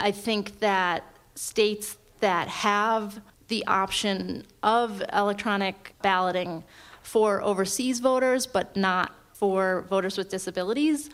I 0.00 0.10
think 0.10 0.60
that 0.60 1.04
states 1.34 1.96
that 2.20 2.48
have 2.48 3.22
the 3.48 3.64
option 3.66 4.44
of 4.62 5.02
electronic 5.12 5.94
balloting 6.02 6.64
for 7.02 7.42
overseas 7.42 8.00
voters, 8.00 8.46
but 8.46 8.76
not 8.76 9.12
for 9.32 9.86
voters 9.88 10.18
with 10.18 10.28
disabilities, 10.28 11.08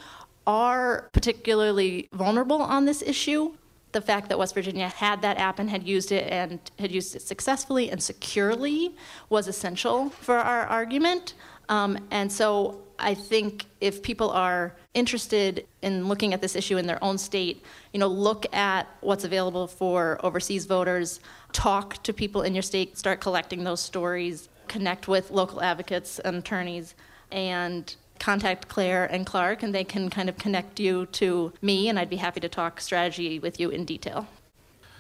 are 0.48 1.08
particularly 1.12 2.08
vulnerable 2.12 2.60
on 2.60 2.86
this 2.86 3.02
issue. 3.02 3.52
The 3.92 4.00
fact 4.00 4.28
that 4.28 4.38
West 4.38 4.54
Virginia 4.54 4.88
had 4.88 5.22
that 5.22 5.38
app 5.38 5.58
and 5.58 5.68
had 5.68 5.86
used 5.86 6.12
it 6.12 6.30
and 6.30 6.60
had 6.78 6.92
used 6.92 7.16
it 7.16 7.22
successfully 7.22 7.90
and 7.90 8.02
securely 8.02 8.94
was 9.28 9.48
essential 9.48 10.10
for 10.10 10.36
our 10.36 10.66
argument. 10.66 11.34
Um, 11.68 11.98
and 12.10 12.30
so 12.30 12.82
I 12.98 13.14
think 13.14 13.66
if 13.80 14.02
people 14.02 14.30
are 14.30 14.76
interested 14.94 15.66
in 15.82 16.08
looking 16.08 16.34
at 16.34 16.40
this 16.40 16.54
issue 16.54 16.76
in 16.76 16.86
their 16.86 17.02
own 17.02 17.16
state, 17.16 17.64
you 17.92 18.00
know, 18.00 18.08
look 18.08 18.44
at 18.54 18.86
what's 19.00 19.24
available 19.24 19.66
for 19.66 20.18
overseas 20.24 20.66
voters, 20.66 21.20
talk 21.52 22.02
to 22.02 22.12
people 22.12 22.42
in 22.42 22.54
your 22.54 22.62
state, 22.62 22.98
start 22.98 23.20
collecting 23.20 23.64
those 23.64 23.80
stories, 23.80 24.48
connect 24.68 25.08
with 25.08 25.30
local 25.30 25.62
advocates 25.62 26.18
and 26.20 26.36
attorneys, 26.36 26.94
and 27.32 27.96
contact 28.20 28.68
Claire 28.68 29.06
and 29.06 29.26
Clark, 29.26 29.64
and 29.64 29.74
they 29.74 29.82
can 29.82 30.08
kind 30.10 30.28
of 30.28 30.38
connect 30.38 30.78
you 30.78 31.06
to 31.06 31.52
me, 31.60 31.88
and 31.88 31.98
I'd 31.98 32.10
be 32.10 32.16
happy 32.16 32.38
to 32.40 32.48
talk 32.48 32.80
strategy 32.80 33.40
with 33.40 33.58
you 33.58 33.70
in 33.70 33.84
detail. 33.84 34.28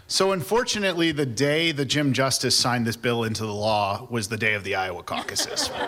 So, 0.08 0.32
unfortunately, 0.32 1.12
the 1.12 1.26
day 1.26 1.70
the 1.70 1.84
Jim 1.84 2.12
Justice 2.12 2.56
signed 2.56 2.84
this 2.84 2.96
bill 2.96 3.22
into 3.22 3.46
the 3.46 3.54
law 3.54 4.08
was 4.10 4.26
the 4.26 4.36
day 4.36 4.54
of 4.54 4.64
the 4.64 4.74
Iowa 4.74 5.04
caucuses. 5.04 5.70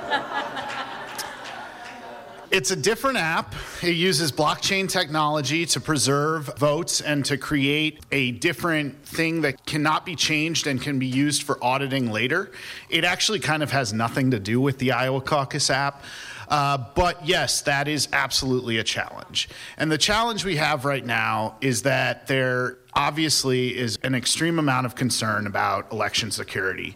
It's 2.52 2.70
a 2.70 2.76
different 2.76 3.16
app. 3.16 3.54
It 3.82 3.96
uses 3.96 4.30
blockchain 4.30 4.86
technology 4.86 5.64
to 5.64 5.80
preserve 5.80 6.50
votes 6.58 7.00
and 7.00 7.24
to 7.24 7.38
create 7.38 8.00
a 8.12 8.32
different 8.32 9.06
thing 9.06 9.40
that 9.40 9.64
cannot 9.64 10.04
be 10.04 10.14
changed 10.14 10.66
and 10.66 10.78
can 10.78 10.98
be 10.98 11.06
used 11.06 11.44
for 11.44 11.56
auditing 11.64 12.12
later. 12.12 12.52
It 12.90 13.04
actually 13.04 13.40
kind 13.40 13.62
of 13.62 13.70
has 13.70 13.94
nothing 13.94 14.32
to 14.32 14.38
do 14.38 14.60
with 14.60 14.76
the 14.80 14.92
Iowa 14.92 15.22
caucus 15.22 15.70
app. 15.70 16.04
Uh, 16.52 16.76
but 16.94 17.26
yes, 17.26 17.62
that 17.62 17.88
is 17.88 18.08
absolutely 18.12 18.76
a 18.76 18.84
challenge. 18.84 19.48
And 19.78 19.90
the 19.90 19.96
challenge 19.96 20.44
we 20.44 20.56
have 20.56 20.84
right 20.84 21.04
now 21.04 21.56
is 21.62 21.80
that 21.82 22.26
there 22.26 22.76
obviously 22.92 23.74
is 23.74 23.98
an 24.02 24.14
extreme 24.14 24.58
amount 24.58 24.84
of 24.84 24.94
concern 24.94 25.46
about 25.46 25.90
election 25.90 26.30
security. 26.30 26.94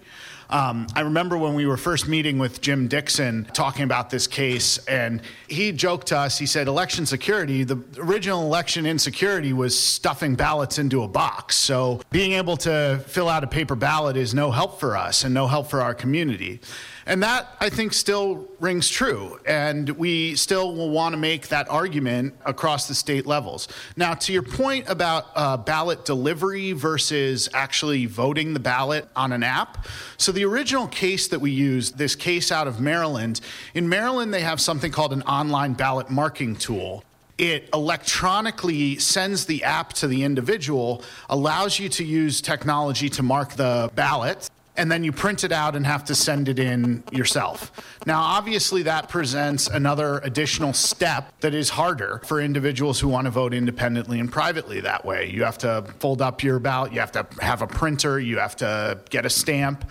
Um, 0.51 0.87
I 0.95 1.01
remember 1.01 1.39
when 1.39 1.55
we 1.55 1.65
were 1.65 1.79
first 1.79 2.07
meeting 2.07 2.39
with 2.39 2.61
Jim 2.61 2.87
Dickson 2.87 3.49
talking 3.55 3.85
about 3.85 4.11
this 4.11 4.27
case, 4.27 4.77
and 4.87 5.23
he 5.49 5.73
joked 5.73 6.09
to 6.09 6.19
us, 6.19 6.37
he 6.39 6.45
said, 6.45 6.69
election 6.69 7.07
security, 7.07 7.65
the 7.65 7.83
original 7.97 8.43
election 8.43 8.85
insecurity 8.85 9.55
was 9.55 9.77
stuffing 9.77 10.35
ballots 10.35 10.79
into 10.79 11.03
a 11.03 11.09
box. 11.09 11.57
So 11.57 12.03
being 12.11 12.33
able 12.33 12.59
to 12.59 13.03
fill 13.07 13.31
out 13.31 13.43
a 13.43 13.49
paper 13.49 13.75
ballot 13.75 14.19
is 14.19 14.35
no 14.35 14.51
help 14.51 14.79
for 14.79 14.99
us 14.99 15.25
and 15.25 15.33
no 15.33 15.47
help 15.47 15.69
for 15.69 15.81
our 15.81 15.95
community. 15.95 16.61
And 17.09 17.23
that, 17.23 17.55
I 17.61 17.71
think, 17.71 17.93
still 17.93 18.49
rings 18.59 18.89
true. 18.89 19.39
And 19.47 19.89
we 19.91 20.35
still 20.35 20.75
will 20.75 20.91
want 20.91 21.13
to 21.13 21.17
make 21.17 21.49
that 21.49 21.69
argument 21.69 22.35
across 22.45 22.89
the 22.89 22.95
state 22.95 23.27
levels. 23.27 23.69
Now, 23.97 24.15
to 24.15 24.33
your 24.33 24.43
point 24.43 24.89
about 24.89 25.27
uh, 25.37 25.57
ballot 25.57 26.05
delivery 26.05 26.73
versus 26.73 27.49
actually 27.55 28.07
voting 28.07 28.55
the 28.55 28.61
ballot 28.61 29.09
on 29.15 29.33
an 29.33 29.45
app. 29.45 29.87
So, 30.17 30.33
the 30.33 30.45
original 30.45 30.89
case 30.89 31.29
that 31.29 31.39
we 31.39 31.53
used, 31.53 31.97
this 31.97 32.17
case 32.17 32.51
out 32.51 32.67
of 32.67 32.81
Maryland, 32.81 33.41
in 33.73 33.89
Maryland, 33.89 34.35
they 34.35 34.41
have 34.41 34.61
something 34.61 34.91
called 34.91 35.13
an 35.13 35.23
online 35.23 35.75
ballot 35.75 36.11
marking 36.11 36.57
tool 36.57 37.05
it 37.39 37.69
electronically 37.75 38.99
sends 38.99 39.45
the 39.45 39.63
app 39.63 39.93
to 39.93 40.07
the 40.07 40.25
individual, 40.25 41.03
allows 41.29 41.79
you 41.79 41.89
to 41.91 42.03
use 42.03 42.41
technology 42.41 43.11
to 43.11 43.23
mark 43.23 43.53
the 43.53 43.91
ballot, 43.95 44.49
and 44.77 44.91
then 44.91 45.05
you 45.05 45.13
print 45.13 45.45
it 45.45 45.53
out 45.53 45.77
and 45.77 45.87
have 45.87 46.05
to 46.05 46.15
send 46.15 46.49
it 46.49 46.59
in 46.59 47.03
yourself. 47.13 47.73
Now, 48.07 48.21
obviously, 48.21 48.83
that 48.85 49.09
presents 49.09 49.67
another 49.69 50.19
additional 50.19 50.73
step 50.73 51.33
that 51.41 51.55
is 51.55 51.71
harder 51.71 52.21
for 52.25 52.41
individuals 52.41 53.01
who 53.01 53.09
want 53.09 53.27
to 53.27 53.31
vote 53.31 53.55
independently 53.55 54.21
and 54.21 54.31
privately 54.31 54.81
that 54.81 55.05
way. 55.05 55.31
You 55.31 55.45
have 55.45 55.59
to 55.59 55.85
fold 55.99 56.23
up 56.23 56.43
your 56.43 56.59
ballot, 56.59 56.93
you 56.93 57.01
have 57.01 57.13
to 57.13 57.27
have 57.41 57.63
a 57.63 57.67
printer, 57.67 58.21
you 58.21 58.39
have 58.39 58.57
to 58.57 59.01
get 59.11 59.27
a 59.27 59.31
stamp. 59.31 59.91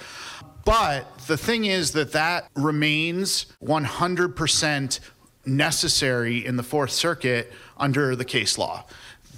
But 0.65 1.19
the 1.27 1.37
thing 1.37 1.65
is 1.65 1.91
that 1.91 2.13
that 2.13 2.49
remains 2.55 3.45
100% 3.63 4.99
necessary 5.45 6.45
in 6.45 6.55
the 6.55 6.63
Fourth 6.63 6.91
Circuit 6.91 7.51
under 7.77 8.15
the 8.15 8.25
case 8.25 8.57
law. 8.57 8.85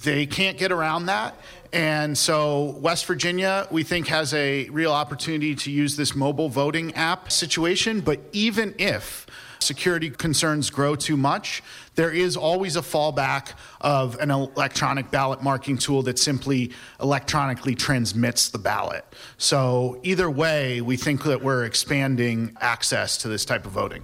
They 0.03 0.25
can't 0.25 0.57
get 0.57 0.71
around 0.71 1.07
that. 1.07 1.35
And 1.73 2.17
so, 2.17 2.77
West 2.79 3.05
Virginia, 3.05 3.67
we 3.71 3.83
think, 3.83 4.07
has 4.07 4.33
a 4.33 4.69
real 4.69 4.91
opportunity 4.91 5.53
to 5.55 5.71
use 5.71 5.95
this 5.95 6.15
mobile 6.15 6.49
voting 6.49 6.93
app 6.95 7.31
situation. 7.31 7.99
But 8.01 8.19
even 8.31 8.73
if 8.77 9.25
security 9.59 10.09
concerns 10.09 10.69
grow 10.69 10.95
too 10.95 11.17
much, 11.17 11.61
there 11.95 12.11
is 12.11 12.37
always 12.37 12.75
a 12.75 12.81
fallback 12.81 13.53
of 13.81 14.17
an 14.19 14.31
electronic 14.31 15.11
ballot 15.11 15.41
marking 15.43 15.77
tool 15.77 16.03
that 16.03 16.19
simply 16.19 16.71
electronically 17.01 17.75
transmits 17.75 18.49
the 18.49 18.59
ballot. 18.59 19.05
So, 19.37 19.99
either 20.03 20.29
way, 20.29 20.79
we 20.81 20.95
think 20.95 21.23
that 21.23 21.43
we're 21.43 21.65
expanding 21.65 22.55
access 22.61 23.17
to 23.19 23.27
this 23.27 23.45
type 23.45 23.65
of 23.65 23.71
voting. 23.71 24.03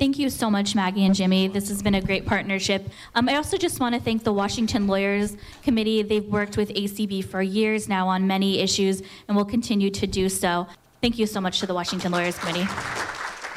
Thank 0.00 0.18
you 0.18 0.30
so 0.30 0.48
much, 0.48 0.74
Maggie 0.74 1.04
and 1.04 1.14
Jimmy. 1.14 1.46
This 1.46 1.68
has 1.68 1.82
been 1.82 1.94
a 1.94 2.00
great 2.00 2.24
partnership. 2.24 2.88
Um, 3.14 3.28
I 3.28 3.36
also 3.36 3.58
just 3.58 3.80
want 3.80 3.94
to 3.94 4.00
thank 4.00 4.24
the 4.24 4.32
Washington 4.32 4.86
Lawyers 4.86 5.36
Committee. 5.62 6.00
They've 6.00 6.24
worked 6.24 6.56
with 6.56 6.70
ACB 6.70 7.22
for 7.22 7.42
years 7.42 7.86
now 7.86 8.08
on 8.08 8.26
many 8.26 8.60
issues 8.60 9.02
and 9.28 9.36
will 9.36 9.44
continue 9.44 9.90
to 9.90 10.06
do 10.06 10.30
so. 10.30 10.66
Thank 11.02 11.18
you 11.18 11.26
so 11.26 11.38
much 11.38 11.60
to 11.60 11.66
the 11.66 11.74
Washington 11.74 12.12
Lawyers 12.12 12.38
Committee. 12.38 12.66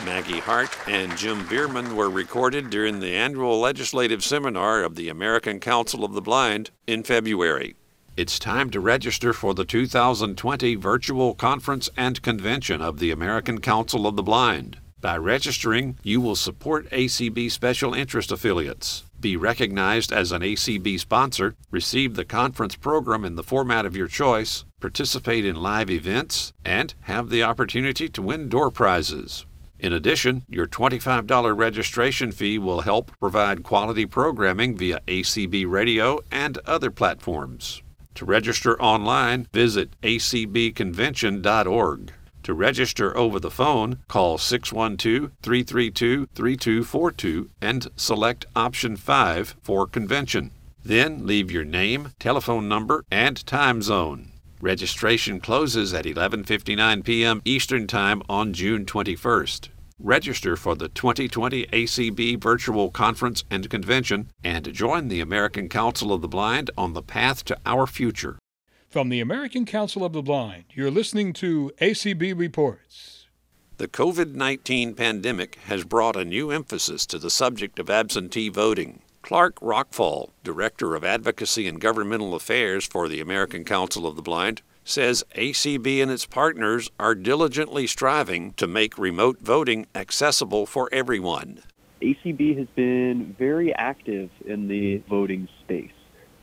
Maggie 0.04 0.40
Hart 0.42 0.78
and 0.86 1.16
Jim 1.16 1.48
Bierman 1.48 1.96
were 1.96 2.10
recorded 2.10 2.70
during 2.70 3.00
the 3.00 3.16
annual 3.16 3.62
legislative 3.62 4.22
seminar 4.22 4.84
of 4.84 4.96
the 4.96 5.08
American 5.08 5.62
Council 5.62 6.04
of 6.04 6.12
the 6.12 6.22
Blind 6.22 6.72
in 6.86 7.04
February. 7.04 7.78
It's 8.18 8.38
time 8.38 8.70
to 8.72 8.82
register 8.82 9.32
for 9.32 9.54
the 9.54 9.64
2020 9.64 10.76
virtual 10.76 11.36
conference 11.36 11.90
and 11.96 12.22
convention 12.22 12.82
of 12.82 13.00
the 13.00 13.12
American 13.12 13.62
Council 13.62 14.06
of 14.06 14.18
the 14.18 14.24
Blind. 14.24 14.80
By 15.04 15.18
registering, 15.18 15.98
you 16.02 16.20
will 16.22 16.38
support 16.38 16.90
ACB 16.90 17.52
special 17.52 17.94
interest 17.94 18.32
affiliates, 18.32 19.04
be 19.20 19.36
recognized 19.36 20.14
as 20.14 20.32
an 20.32 20.42
ACB 20.42 20.98
sponsor, 20.98 21.56
receive 21.70 22.16
the 22.16 22.24
conference 22.24 22.78
program 22.78 23.26
in 23.26 23.36
the 23.36 23.44
format 23.44 23.86
of 23.86 23.98
your 23.98 24.08
choice, 24.08 24.64
participate 24.80 25.46
in 25.46 25.58
live 25.58 25.90
events, 25.90 26.54
and 26.64 26.94
have 27.02 27.30
the 27.30 27.44
opportunity 27.44 28.08
to 28.08 28.22
win 28.22 28.48
door 28.48 28.72
prizes. 28.72 29.46
In 29.78 29.92
addition, 29.92 30.44
your 30.48 30.68
$25 30.68 31.58
registration 31.58 32.32
fee 32.32 32.58
will 32.58 32.80
help 32.80 33.12
provide 33.20 33.62
quality 33.62 34.06
programming 34.06 34.78
via 34.78 35.02
ACB 35.10 35.70
radio 35.70 36.22
and 36.32 36.60
other 36.60 36.90
platforms. 36.90 37.82
To 38.16 38.24
register 38.24 38.82
online, 38.82 39.50
visit 39.52 40.00
acbconvention.org. 40.02 42.14
To 42.44 42.54
register 42.54 43.16
over 43.18 43.40
the 43.40 43.50
phone, 43.50 44.00
call 44.10 44.38
612 44.38 45.32
332 45.42 46.28
3242 46.36 47.50
and 47.62 47.88
select 47.96 48.46
option 48.54 48.98
5 48.98 49.56
for 49.62 49.88
convention. 49.88 50.52
Then 50.84 51.26
leave 51.26 51.50
your 51.50 51.64
name, 51.64 52.10
telephone 52.20 52.68
number, 52.68 53.06
and 53.10 53.46
time 53.46 53.82
zone. 53.82 54.34
Registration 54.60 55.40
closes 55.40 55.94
at 55.94 56.06
11:59 56.06 57.04
p.m. 57.06 57.42
Eastern 57.46 57.88
Time 57.88 58.22
on 58.28 58.52
June 58.54 58.86
21st. 58.86 59.70
Register 60.00 60.58
for 60.58 60.76
the 60.76 60.90
2020 60.90 61.66
ACB 61.68 62.42
Virtual 62.42 62.92
Conference 62.92 63.46
and 63.50 63.70
Convention 63.70 64.30
and 64.44 64.74
join 64.74 65.08
the 65.08 65.22
American 65.22 65.70
Council 65.70 66.12
of 66.12 66.22
the 66.22 66.28
Blind 66.28 66.72
on 66.78 66.92
the 66.92 67.02
path 67.02 67.46
to 67.46 67.58
our 67.66 67.88
future. 67.88 68.38
From 68.94 69.10
the 69.10 69.22
American 69.22 69.66
Council 69.66 70.06
of 70.06 70.14
the 70.14 70.22
Blind, 70.22 70.66
you're 70.76 70.92
listening 70.92 71.34
to 71.34 71.72
ACB 71.82 72.38
Reports. 72.38 73.26
The 73.78 73.88
COVID 73.88 74.36
19 74.36 74.94
pandemic 74.94 75.56
has 75.66 75.84
brought 75.84 76.16
a 76.16 76.24
new 76.24 76.52
emphasis 76.52 77.08
to 77.08 77.18
the 77.18 77.32
subject 77.32 77.80
of 77.80 77.90
absentee 77.90 78.50
voting. 78.50 79.02
Clark 79.24 79.60
Rachfal, 79.62 80.30
Director 80.44 80.94
of 80.94 81.04
Advocacy 81.04 81.68
and 81.68 81.82
Governmental 81.82 82.36
Affairs 82.36 82.86
for 82.86 83.08
the 83.08 83.20
American 83.20 83.66
Council 83.66 84.06
of 84.06 84.16
the 84.16 84.22
Blind, 84.22 84.62
says 84.86 85.24
ACB 85.36 86.00
and 86.00 86.12
its 86.12 86.28
partners 86.28 86.92
are 87.00 87.16
diligently 87.16 87.88
striving 87.88 88.54
to 88.58 88.68
make 88.68 89.00
remote 89.00 89.40
voting 89.42 89.88
accessible 89.96 90.68
for 90.68 90.88
everyone. 90.92 91.64
ACB 92.04 92.56
has 92.60 92.68
been 92.76 93.36
very 93.40 93.74
active 93.74 94.30
in 94.46 94.68
the 94.68 94.98
voting 95.10 95.48
space 95.64 95.93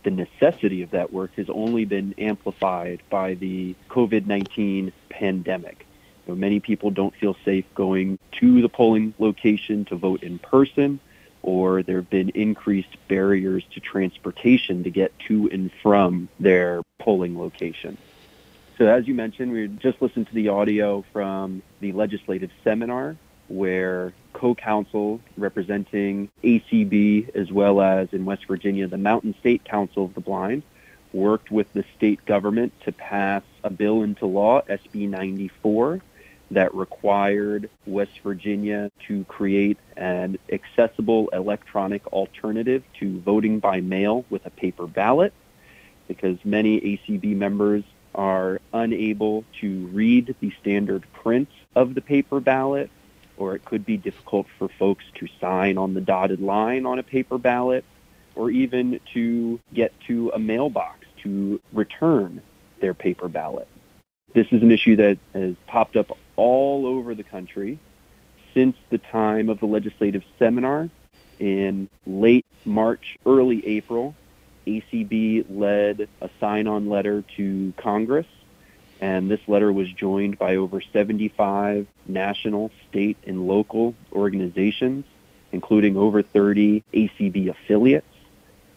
the 0.02 0.10
necessity 0.10 0.82
of 0.82 0.90
that 0.90 1.12
work 1.12 1.34
has 1.36 1.48
only 1.50 1.84
been 1.84 2.14
amplified 2.18 3.02
by 3.10 3.34
the 3.34 3.74
COVID 3.88 4.26
19 4.26 4.92
pandemic. 5.08 5.86
So 6.26 6.34
many 6.34 6.60
people 6.60 6.90
don't 6.90 7.14
feel 7.14 7.36
safe 7.44 7.64
going 7.74 8.18
to 8.32 8.62
the 8.62 8.68
polling 8.68 9.14
location 9.18 9.84
to 9.86 9.96
vote 9.96 10.22
in 10.22 10.38
person, 10.38 11.00
or 11.42 11.82
there 11.82 11.96
have 11.96 12.10
been 12.10 12.30
increased 12.30 12.96
barriers 13.08 13.64
to 13.72 13.80
transportation 13.80 14.84
to 14.84 14.90
get 14.90 15.18
to 15.20 15.48
and 15.50 15.70
from 15.82 16.28
their 16.38 16.82
polling 16.98 17.38
location. 17.38 17.96
So 18.78 18.86
as 18.86 19.06
you 19.06 19.14
mentioned, 19.14 19.52
we 19.52 19.68
just 19.68 20.00
listened 20.00 20.28
to 20.28 20.34
the 20.34 20.48
audio 20.48 21.04
from 21.12 21.62
the 21.80 21.92
legislative 21.92 22.50
seminar 22.64 23.16
where 23.50 24.12
co-counsel 24.32 25.20
representing 25.36 26.30
ACB 26.42 27.34
as 27.34 27.50
well 27.50 27.80
as 27.80 28.12
in 28.12 28.24
West 28.24 28.46
Virginia 28.46 28.86
the 28.86 28.98
Mountain 28.98 29.34
State 29.40 29.64
Council 29.64 30.04
of 30.04 30.14
the 30.14 30.20
Blind 30.20 30.62
worked 31.12 31.50
with 31.50 31.72
the 31.72 31.84
state 31.96 32.24
government 32.24 32.72
to 32.84 32.92
pass 32.92 33.42
a 33.64 33.70
bill 33.70 34.02
into 34.02 34.26
law, 34.26 34.62
SB 34.62 35.08
94, 35.08 36.00
that 36.52 36.74
required 36.74 37.68
West 37.86 38.20
Virginia 38.22 38.90
to 39.06 39.24
create 39.24 39.78
an 39.96 40.38
accessible 40.52 41.28
electronic 41.32 42.06
alternative 42.08 42.82
to 42.98 43.20
voting 43.20 43.58
by 43.58 43.80
mail 43.80 44.24
with 44.30 44.44
a 44.46 44.50
paper 44.50 44.86
ballot 44.86 45.32
because 46.08 46.38
many 46.44 46.80
ACB 46.80 47.36
members 47.36 47.84
are 48.14 48.60
unable 48.72 49.44
to 49.60 49.86
read 49.88 50.34
the 50.40 50.52
standard 50.60 51.04
print 51.12 51.48
of 51.76 51.94
the 51.94 52.00
paper 52.00 52.40
ballot, 52.40 52.90
or 53.40 53.54
it 53.54 53.64
could 53.64 53.84
be 53.84 53.96
difficult 53.96 54.46
for 54.58 54.68
folks 54.78 55.04
to 55.14 55.26
sign 55.40 55.78
on 55.78 55.94
the 55.94 56.00
dotted 56.00 56.40
line 56.40 56.86
on 56.86 56.98
a 56.98 57.02
paper 57.02 57.38
ballot, 57.38 57.84
or 58.34 58.50
even 58.50 59.00
to 59.12 59.58
get 59.74 59.92
to 60.06 60.30
a 60.34 60.38
mailbox 60.38 61.06
to 61.22 61.60
return 61.72 62.40
their 62.80 62.94
paper 62.94 63.28
ballot. 63.28 63.68
This 64.34 64.46
is 64.52 64.62
an 64.62 64.70
issue 64.70 64.96
that 64.96 65.18
has 65.34 65.56
popped 65.66 65.96
up 65.96 66.16
all 66.36 66.86
over 66.86 67.14
the 67.14 67.24
country 67.24 67.78
since 68.54 68.76
the 68.90 68.98
time 68.98 69.48
of 69.48 69.60
the 69.60 69.66
legislative 69.66 70.22
seminar 70.38 70.88
in 71.38 71.88
late 72.06 72.46
March, 72.64 73.16
early 73.26 73.66
April 73.66 74.14
ACB 74.66 75.46
led 75.48 76.08
a 76.20 76.30
sign-on 76.38 76.88
letter 76.88 77.24
to 77.36 77.72
Congress, 77.76 78.26
and 79.00 79.30
this 79.30 79.40
letter 79.48 79.72
was 79.72 79.90
joined 79.90 80.38
by 80.38 80.56
over 80.56 80.80
75 80.80 81.86
national, 82.06 82.70
state, 82.88 83.16
and 83.26 83.46
local 83.46 83.94
organizations, 84.12 85.04
including 85.52 85.96
over 85.96 86.22
30 86.22 86.84
ACB 86.92 87.48
affiliates. 87.48 88.06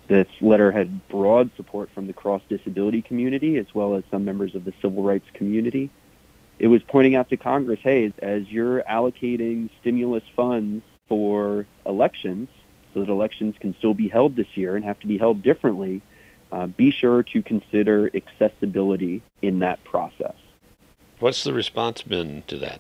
This 0.08 0.28
letter 0.42 0.72
had 0.72 1.08
broad 1.08 1.52
support 1.56 1.90
from 1.94 2.08
the 2.08 2.14
cross-disability 2.14 3.02
community 3.02 3.58
as 3.58 3.68
well 3.74 3.96
as 3.96 4.04
some 4.12 4.26
members 4.26 4.56
of 4.56 4.66
the 4.66 4.74
civil 4.82 5.04
rights 5.04 5.28
community. 5.34 5.90
It 6.60 6.68
was 6.68 6.82
pointing 6.84 7.16
out 7.16 7.30
to 7.30 7.38
Congress, 7.38 7.80
hey, 7.82 8.14
as 8.20 8.50
you're 8.50 8.82
allocating 8.84 9.70
stimulus 9.82 10.24
funds 10.36 10.84
for 11.08 11.66
elections, 11.86 12.48
so 12.94 13.02
that 13.02 13.10
elections 13.10 13.56
can 13.60 13.76
still 13.78 13.94
be 13.94 14.08
held 14.08 14.36
this 14.36 14.56
year 14.56 14.76
and 14.76 14.86
have 14.86 15.00
to 15.00 15.08
be 15.08 15.18
held 15.18 15.42
differently, 15.42 16.02
uh, 16.54 16.68
be 16.68 16.92
sure 16.92 17.24
to 17.24 17.42
consider 17.42 18.12
accessibility 18.14 19.24
in 19.42 19.60
that 19.60 19.84
process. 19.84 20.36
What's 21.20 21.44
the 21.44 21.54
response 21.54 22.04
been 22.04 22.44
to 22.48 22.58
that? 22.60 22.80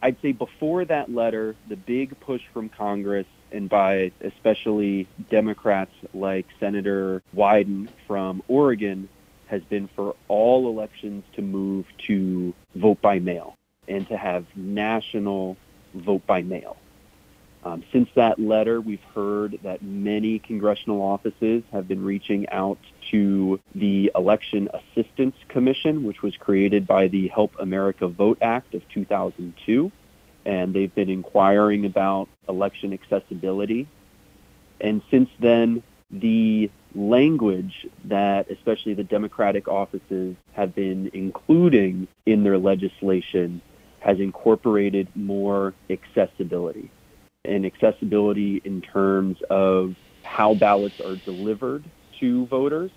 I'd 0.00 0.16
say 0.22 0.32
before 0.32 0.84
that 0.84 1.12
letter, 1.12 1.56
the 1.68 1.76
big 1.76 2.18
push 2.20 2.42
from 2.54 2.68
Congress 2.68 3.26
and 3.52 3.68
by 3.68 4.12
especially 4.20 5.08
Democrats 5.28 5.92
like 6.14 6.46
Senator 6.60 7.22
Wyden 7.34 7.88
from 8.06 8.42
Oregon 8.46 9.08
has 9.46 9.62
been 9.64 9.88
for 9.96 10.14
all 10.28 10.68
elections 10.68 11.24
to 11.34 11.42
move 11.42 11.86
to 12.06 12.54
vote 12.76 13.00
by 13.02 13.18
mail 13.18 13.56
and 13.88 14.06
to 14.08 14.16
have 14.16 14.46
national 14.54 15.56
vote 15.94 16.24
by 16.26 16.42
mail. 16.42 16.76
Um, 17.62 17.84
since 17.92 18.08
that 18.14 18.38
letter, 18.38 18.80
we've 18.80 19.02
heard 19.14 19.58
that 19.62 19.82
many 19.82 20.38
congressional 20.38 21.02
offices 21.02 21.62
have 21.72 21.86
been 21.86 22.02
reaching 22.02 22.48
out 22.48 22.78
to 23.10 23.60
the 23.74 24.10
Election 24.14 24.70
Assistance 24.72 25.36
Commission, 25.48 26.04
which 26.04 26.22
was 26.22 26.34
created 26.36 26.86
by 26.86 27.08
the 27.08 27.28
Help 27.28 27.52
America 27.60 28.08
Vote 28.08 28.38
Act 28.40 28.74
of 28.74 28.82
2002. 28.88 29.92
And 30.46 30.72
they've 30.72 30.94
been 30.94 31.10
inquiring 31.10 31.84
about 31.84 32.28
election 32.48 32.94
accessibility. 32.94 33.86
And 34.80 35.02
since 35.10 35.28
then, 35.38 35.82
the 36.10 36.70
language 36.94 37.86
that 38.06 38.50
especially 38.50 38.94
the 38.94 39.04
Democratic 39.04 39.68
offices 39.68 40.34
have 40.54 40.74
been 40.74 41.10
including 41.12 42.08
in 42.24 42.42
their 42.42 42.58
legislation 42.58 43.60
has 44.00 44.18
incorporated 44.18 45.08
more 45.14 45.74
accessibility 45.90 46.90
and 47.50 47.66
accessibility 47.66 48.62
in 48.64 48.80
terms 48.80 49.36
of 49.50 49.94
how 50.22 50.54
ballots 50.54 51.00
are 51.00 51.16
delivered 51.16 51.84
to 52.20 52.46
voters 52.46 52.92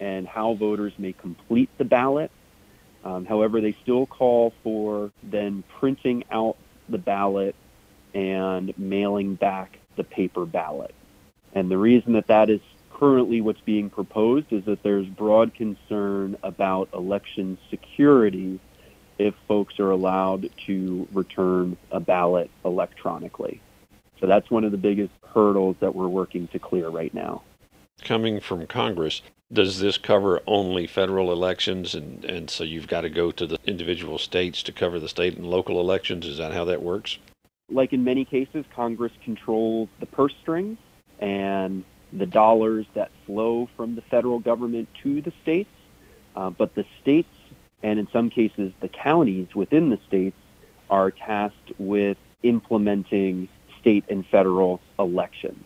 and 0.00 0.26
how 0.26 0.54
voters 0.54 0.92
may 0.98 1.12
complete 1.12 1.68
the 1.78 1.84
ballot. 1.84 2.30
Um, 3.04 3.26
however, 3.26 3.60
they 3.60 3.76
still 3.82 4.06
call 4.06 4.54
for 4.64 5.12
then 5.22 5.62
printing 5.78 6.24
out 6.30 6.56
the 6.88 6.98
ballot 6.98 7.54
and 8.14 8.72
mailing 8.78 9.34
back 9.34 9.78
the 9.96 10.04
paper 10.04 10.46
ballot. 10.46 10.94
And 11.52 11.70
the 11.70 11.78
reason 11.78 12.14
that 12.14 12.28
that 12.28 12.48
is 12.48 12.60
currently 12.90 13.40
what's 13.42 13.60
being 13.60 13.90
proposed 13.90 14.52
is 14.52 14.64
that 14.64 14.82
there's 14.82 15.06
broad 15.06 15.54
concern 15.54 16.36
about 16.42 16.88
election 16.94 17.58
security 17.68 18.58
if 19.18 19.34
folks 19.46 19.78
are 19.78 19.90
allowed 19.90 20.48
to 20.66 21.06
return 21.12 21.76
a 21.90 22.00
ballot 22.00 22.50
electronically. 22.64 23.60
So 24.22 24.28
that's 24.28 24.52
one 24.52 24.62
of 24.62 24.70
the 24.70 24.78
biggest 24.78 25.12
hurdles 25.34 25.74
that 25.80 25.96
we're 25.96 26.06
working 26.06 26.46
to 26.52 26.58
clear 26.60 26.88
right 26.88 27.12
now. 27.12 27.42
Coming 28.04 28.38
from 28.38 28.68
Congress, 28.68 29.20
does 29.52 29.80
this 29.80 29.98
cover 29.98 30.40
only 30.46 30.86
federal 30.86 31.32
elections 31.32 31.96
and, 31.96 32.24
and 32.24 32.48
so 32.48 32.62
you've 32.62 32.86
got 32.86 33.00
to 33.00 33.10
go 33.10 33.32
to 33.32 33.46
the 33.48 33.58
individual 33.66 34.18
states 34.18 34.62
to 34.62 34.72
cover 34.72 35.00
the 35.00 35.08
state 35.08 35.36
and 35.36 35.44
local 35.44 35.80
elections? 35.80 36.24
Is 36.24 36.38
that 36.38 36.52
how 36.52 36.64
that 36.66 36.82
works? 36.82 37.18
Like 37.68 37.92
in 37.92 38.04
many 38.04 38.24
cases, 38.24 38.64
Congress 38.76 39.10
controls 39.24 39.88
the 39.98 40.06
purse 40.06 40.34
strings 40.40 40.78
and 41.18 41.82
the 42.12 42.26
dollars 42.26 42.86
that 42.94 43.10
flow 43.26 43.68
from 43.76 43.96
the 43.96 44.02
federal 44.02 44.38
government 44.38 44.88
to 45.02 45.20
the 45.20 45.32
states. 45.42 45.70
Uh, 46.36 46.50
but 46.50 46.76
the 46.76 46.84
states, 47.00 47.34
and 47.82 47.98
in 47.98 48.06
some 48.12 48.30
cases 48.30 48.72
the 48.80 48.88
counties 48.88 49.52
within 49.52 49.90
the 49.90 49.98
states, 50.06 50.36
are 50.90 51.10
tasked 51.10 51.72
with 51.78 52.18
implementing 52.44 53.48
state 53.82 54.04
and 54.08 54.24
federal 54.26 54.80
elections. 54.98 55.62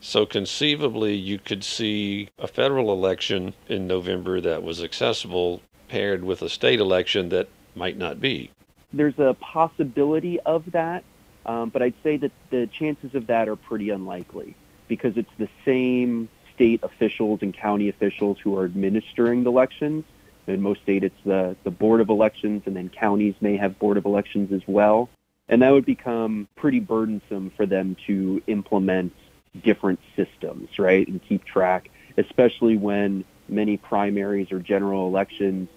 So 0.00 0.26
conceivably, 0.26 1.14
you 1.14 1.38
could 1.38 1.64
see 1.64 2.28
a 2.38 2.46
federal 2.46 2.92
election 2.92 3.54
in 3.68 3.86
November 3.86 4.40
that 4.40 4.62
was 4.62 4.82
accessible 4.82 5.62
paired 5.88 6.22
with 6.22 6.42
a 6.42 6.48
state 6.48 6.78
election 6.78 7.30
that 7.30 7.48
might 7.74 7.96
not 7.96 8.20
be. 8.20 8.50
There's 8.92 9.18
a 9.18 9.34
possibility 9.40 10.38
of 10.40 10.70
that, 10.72 11.02
um, 11.46 11.70
but 11.70 11.82
I'd 11.82 11.94
say 12.02 12.16
that 12.18 12.32
the 12.50 12.66
chances 12.66 13.14
of 13.14 13.26
that 13.26 13.48
are 13.48 13.56
pretty 13.56 13.90
unlikely 13.90 14.54
because 14.86 15.16
it's 15.16 15.30
the 15.38 15.48
same 15.64 16.28
state 16.54 16.82
officials 16.82 17.40
and 17.42 17.54
county 17.54 17.88
officials 17.88 18.38
who 18.42 18.56
are 18.56 18.64
administering 18.64 19.44
the 19.44 19.50
elections. 19.50 20.04
In 20.46 20.62
most 20.62 20.82
states, 20.82 21.04
it's 21.06 21.24
the, 21.24 21.56
the 21.64 21.70
Board 21.70 22.00
of 22.00 22.08
Elections, 22.08 22.62
and 22.66 22.74
then 22.74 22.88
counties 22.88 23.34
may 23.40 23.56
have 23.56 23.78
Board 23.78 23.98
of 23.98 24.06
Elections 24.06 24.52
as 24.52 24.62
well. 24.66 25.10
And 25.48 25.62
that 25.62 25.70
would 25.70 25.86
become 25.86 26.48
pretty 26.56 26.80
burdensome 26.80 27.50
for 27.56 27.66
them 27.66 27.96
to 28.06 28.42
implement 28.46 29.14
different 29.62 30.00
systems, 30.14 30.78
right, 30.78 31.06
and 31.08 31.22
keep 31.22 31.44
track, 31.44 31.90
especially 32.16 32.76
when 32.76 33.24
many 33.48 33.76
primaries 33.76 34.52
or 34.52 34.60
general 34.60 35.06
elections, 35.06 35.68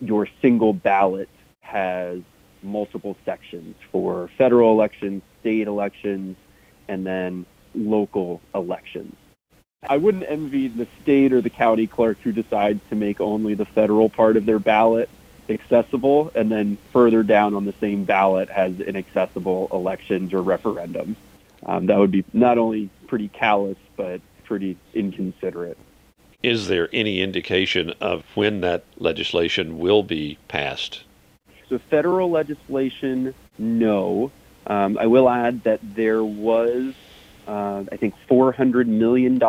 your 0.00 0.28
single 0.42 0.72
ballot 0.72 1.28
has 1.62 2.20
multiple 2.62 3.16
sections 3.24 3.76
for 3.90 4.28
federal 4.36 4.72
elections, 4.72 5.22
state 5.40 5.66
elections, 5.66 6.36
and 6.88 7.06
then 7.06 7.46
local 7.74 8.40
elections. 8.54 9.14
I 9.88 9.98
wouldn't 9.98 10.24
envy 10.26 10.68
the 10.68 10.86
state 11.02 11.32
or 11.32 11.40
the 11.40 11.50
county 11.50 11.86
clerk 11.86 12.18
who 12.22 12.32
decides 12.32 12.80
to 12.88 12.96
make 12.96 13.20
only 13.20 13.54
the 13.54 13.66
federal 13.66 14.08
part 14.08 14.36
of 14.36 14.46
their 14.46 14.58
ballot 14.58 15.10
accessible, 15.48 16.30
and 16.34 16.50
then 16.50 16.78
further 16.92 17.22
down 17.22 17.54
on 17.54 17.64
the 17.64 17.74
same 17.80 18.04
ballot 18.04 18.48
has 18.50 18.80
inaccessible 18.80 19.68
elections 19.72 20.32
or 20.32 20.42
referendums. 20.42 21.16
Um, 21.66 21.86
that 21.86 21.98
would 21.98 22.10
be 22.10 22.24
not 22.32 22.58
only 22.58 22.90
pretty 23.06 23.28
callous, 23.28 23.78
but 23.96 24.20
pretty 24.44 24.76
inconsiderate. 24.92 25.78
Is 26.42 26.68
there 26.68 26.90
any 26.92 27.22
indication 27.22 27.94
of 28.00 28.24
when 28.34 28.60
that 28.60 28.84
legislation 28.98 29.78
will 29.78 30.02
be 30.02 30.38
passed? 30.48 31.04
So, 31.70 31.78
federal 31.78 32.30
legislation, 32.30 33.34
no. 33.58 34.30
Um, 34.66 34.98
I 34.98 35.06
will 35.06 35.28
add 35.30 35.64
that 35.64 35.80
there 35.82 36.22
was, 36.22 36.92
uh, 37.48 37.84
I 37.90 37.96
think, 37.96 38.14
$400 38.28 38.86
million 38.86 39.42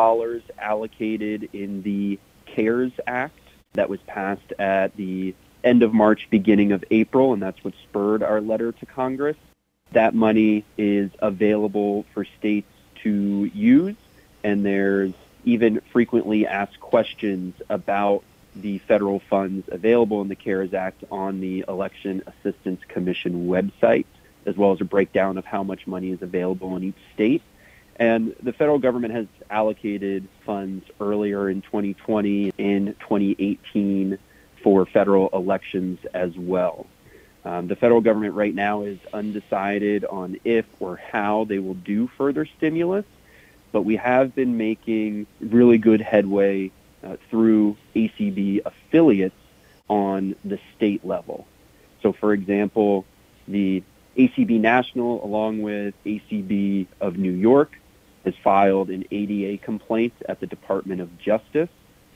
allocated 0.58 1.50
in 1.52 1.82
the 1.82 2.18
CARES 2.46 2.92
Act 3.06 3.38
that 3.74 3.90
was 3.90 4.00
passed 4.06 4.52
at 4.58 4.96
the 4.96 5.34
end 5.66 5.82
of 5.82 5.92
March, 5.92 6.28
beginning 6.30 6.72
of 6.72 6.84
April, 6.90 7.32
and 7.32 7.42
that's 7.42 7.62
what 7.64 7.74
spurred 7.82 8.22
our 8.22 8.40
letter 8.40 8.72
to 8.72 8.86
Congress. 8.86 9.36
That 9.92 10.14
money 10.14 10.64
is 10.78 11.10
available 11.18 12.06
for 12.14 12.24
states 12.38 12.70
to 13.02 13.50
use, 13.52 13.96
and 14.44 14.64
there's 14.64 15.12
even 15.44 15.80
frequently 15.92 16.46
asked 16.46 16.80
questions 16.80 17.54
about 17.68 18.22
the 18.54 18.78
federal 18.78 19.20
funds 19.20 19.68
available 19.70 20.22
in 20.22 20.28
the 20.28 20.34
CARES 20.34 20.72
Act 20.72 21.04
on 21.10 21.40
the 21.40 21.64
Election 21.68 22.22
Assistance 22.26 22.80
Commission 22.88 23.46
website, 23.46 24.06
as 24.46 24.56
well 24.56 24.72
as 24.72 24.80
a 24.80 24.84
breakdown 24.84 25.36
of 25.36 25.44
how 25.44 25.62
much 25.62 25.86
money 25.86 26.10
is 26.10 26.22
available 26.22 26.76
in 26.76 26.84
each 26.84 26.96
state. 27.14 27.42
And 27.96 28.34
the 28.42 28.52
federal 28.52 28.78
government 28.78 29.14
has 29.14 29.26
allocated 29.50 30.28
funds 30.44 30.84
earlier 31.00 31.48
in 31.48 31.62
2020, 31.62 32.52
in 32.56 32.94
2018 33.00 34.18
for 34.66 34.84
federal 34.84 35.28
elections 35.28 36.00
as 36.12 36.36
well. 36.36 36.86
Um, 37.44 37.68
the 37.68 37.76
federal 37.76 38.00
government 38.00 38.34
right 38.34 38.52
now 38.52 38.82
is 38.82 38.98
undecided 39.14 40.04
on 40.04 40.40
if 40.44 40.64
or 40.80 40.96
how 40.96 41.44
they 41.44 41.60
will 41.60 41.74
do 41.74 42.08
further 42.18 42.44
stimulus, 42.56 43.04
but 43.70 43.82
we 43.82 43.94
have 43.94 44.34
been 44.34 44.56
making 44.56 45.28
really 45.38 45.78
good 45.78 46.00
headway 46.00 46.72
uh, 47.04 47.14
through 47.30 47.76
ACB 47.94 48.62
affiliates 48.66 49.36
on 49.88 50.34
the 50.44 50.58
state 50.74 51.06
level. 51.06 51.46
So, 52.02 52.12
for 52.12 52.32
example, 52.32 53.04
the 53.46 53.84
ACB 54.18 54.58
National, 54.58 55.24
along 55.24 55.62
with 55.62 55.94
ACB 56.04 56.88
of 57.00 57.18
New 57.18 57.30
York, 57.30 57.78
has 58.24 58.34
filed 58.42 58.90
an 58.90 59.04
ADA 59.12 59.62
complaint 59.62 60.14
at 60.28 60.40
the 60.40 60.48
Department 60.48 61.00
of 61.00 61.16
Justice. 61.20 61.70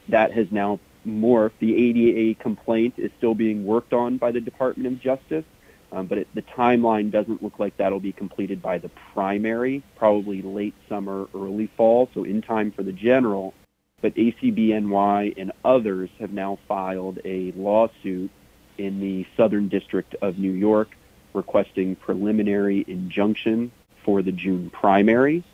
That 0.09 0.33
has 0.33 0.51
now 0.51 0.81
morphed. 1.07 1.59
The 1.59 1.77
ADA 1.77 2.41
complaint 2.41 2.95
is 2.97 3.11
still 3.19 3.35
being 3.35 3.65
worked 3.65 3.93
on 3.93 4.19
by 4.19 4.33
the 4.33 4.41
Department 4.41 4.87
of 4.87 5.01
Justice, 5.01 5.45
um, 5.93 6.07
but 6.07 6.19
it, 6.19 6.29
the 6.35 6.43
timeline 6.43 7.11
doesn't 7.11 7.43
look 7.43 7.59
like 7.59 7.77
that'll 7.77 8.01
be 8.01 8.13
completed 8.13 8.63
by 8.63 8.79
the 8.79 8.91
primary, 9.13 9.83
probably 9.97 10.43
late 10.43 10.75
summer, 10.89 11.27
early 11.35 11.69
fall, 11.77 12.09
so 12.15 12.25
in 12.25 12.43
time 12.43 12.71
for 12.71 12.83
the 12.83 12.93
general. 12.93 13.55
But 14.01 14.15
ACBNY 14.15 15.35
and 15.37 15.53
others 15.65 16.11
have 16.21 16.33
now 16.33 16.59
filed 16.67 17.19
a 17.25 17.53
lawsuit 17.53 18.31
in 18.79 19.01
the 19.01 19.27
Southern 19.37 19.69
District 19.69 20.15
of 20.23 20.39
New 20.39 20.53
York 20.53 20.97
requesting 21.35 21.97
preliminary 21.97 22.85
injunction 22.89 23.71
for 24.05 24.23
the 24.23 24.33
June 24.33 24.71
primary. 24.71 25.45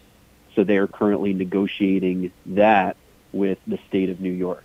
So 0.54 0.64
they 0.64 0.76
are 0.76 0.86
currently 0.86 1.34
negotiating 1.34 2.32
that 2.46 2.96
with 3.32 3.58
the 3.66 3.78
state 3.88 4.08
of 4.08 4.20
New 4.20 4.32
York. 4.32 4.64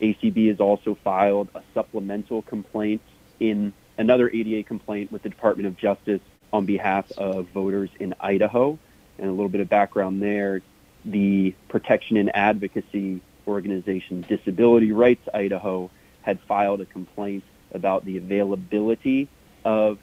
ACB 0.00 0.48
has 0.48 0.60
also 0.60 0.96
filed 1.02 1.48
a 1.54 1.62
supplemental 1.74 2.42
complaint 2.42 3.02
in 3.40 3.72
another 3.98 4.30
ADA 4.30 4.62
complaint 4.62 5.10
with 5.10 5.22
the 5.22 5.28
Department 5.28 5.66
of 5.66 5.76
Justice 5.76 6.20
on 6.52 6.66
behalf 6.66 7.10
of 7.12 7.48
voters 7.48 7.90
in 7.98 8.14
Idaho. 8.20 8.78
And 9.18 9.28
a 9.28 9.32
little 9.32 9.48
bit 9.48 9.60
of 9.60 9.68
background 9.68 10.22
there, 10.22 10.62
the 11.04 11.54
protection 11.68 12.16
and 12.16 12.34
advocacy 12.34 13.20
organization 13.46 14.22
Disability 14.28 14.92
Rights 14.92 15.28
Idaho 15.32 15.90
had 16.22 16.40
filed 16.40 16.80
a 16.80 16.86
complaint 16.86 17.44
about 17.72 18.04
the 18.04 18.16
availability 18.16 19.28
of 19.64 19.98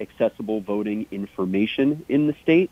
accessible 0.00 0.60
voting 0.60 1.06
information 1.10 2.04
in 2.08 2.26
the 2.26 2.34
state. 2.42 2.70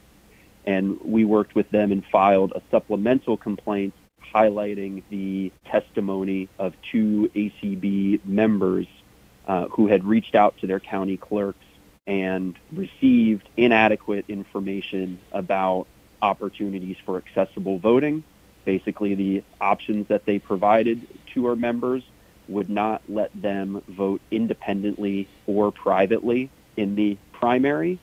And 0.67 1.01
we 1.01 1.25
worked 1.25 1.55
with 1.55 1.71
them 1.71 1.93
and 1.93 2.05
filed 2.05 2.53
a 2.53 2.62
supplemental 2.71 3.37
complaint 3.37 3.95
highlighting 4.35 5.03
the 5.11 5.53
testimony 5.67 6.49
of 6.59 6.75
two 6.91 7.31
ACB 7.35 8.25
members 8.25 8.87
uh, 9.47 9.67
who 9.69 9.87
had 9.89 10.05
reached 10.05 10.35
out 10.35 10.57
to 10.59 10.67
their 10.67 10.81
county 10.81 11.17
clerks 11.17 11.65
and 12.07 12.57
received 12.73 13.49
inadequate 13.57 14.25
information 14.29 15.19
about 15.33 15.87
opportunities 16.21 16.97
for 17.05 17.17
accessible 17.17 17.79
voting. 17.79 18.25
Basically, 18.65 19.15
the 19.15 19.45
options 19.61 20.09
that 20.09 20.25
they 20.25 20.39
provided 20.39 21.07
to 21.35 21.47
our 21.47 21.57
members 21.57 22.03
would 22.49 22.69
not 22.69 23.03
let 23.09 23.31
them 23.41 23.83
vote 23.89 24.21
independently 24.31 25.29
or 25.47 25.73
privately 25.73 26.51
in 26.77 26.95
the 26.95 27.17
primary. 27.33 27.99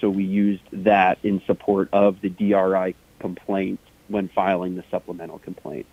So 0.00 0.10
we 0.10 0.24
used 0.24 0.62
that 0.72 1.18
in 1.22 1.40
support 1.46 1.88
of 1.92 2.20
the 2.20 2.28
DRI 2.28 2.94
complaint 3.18 3.80
when 4.08 4.28
filing 4.28 4.76
the 4.76 4.84
supplemental 4.90 5.38
complaint. 5.38 5.86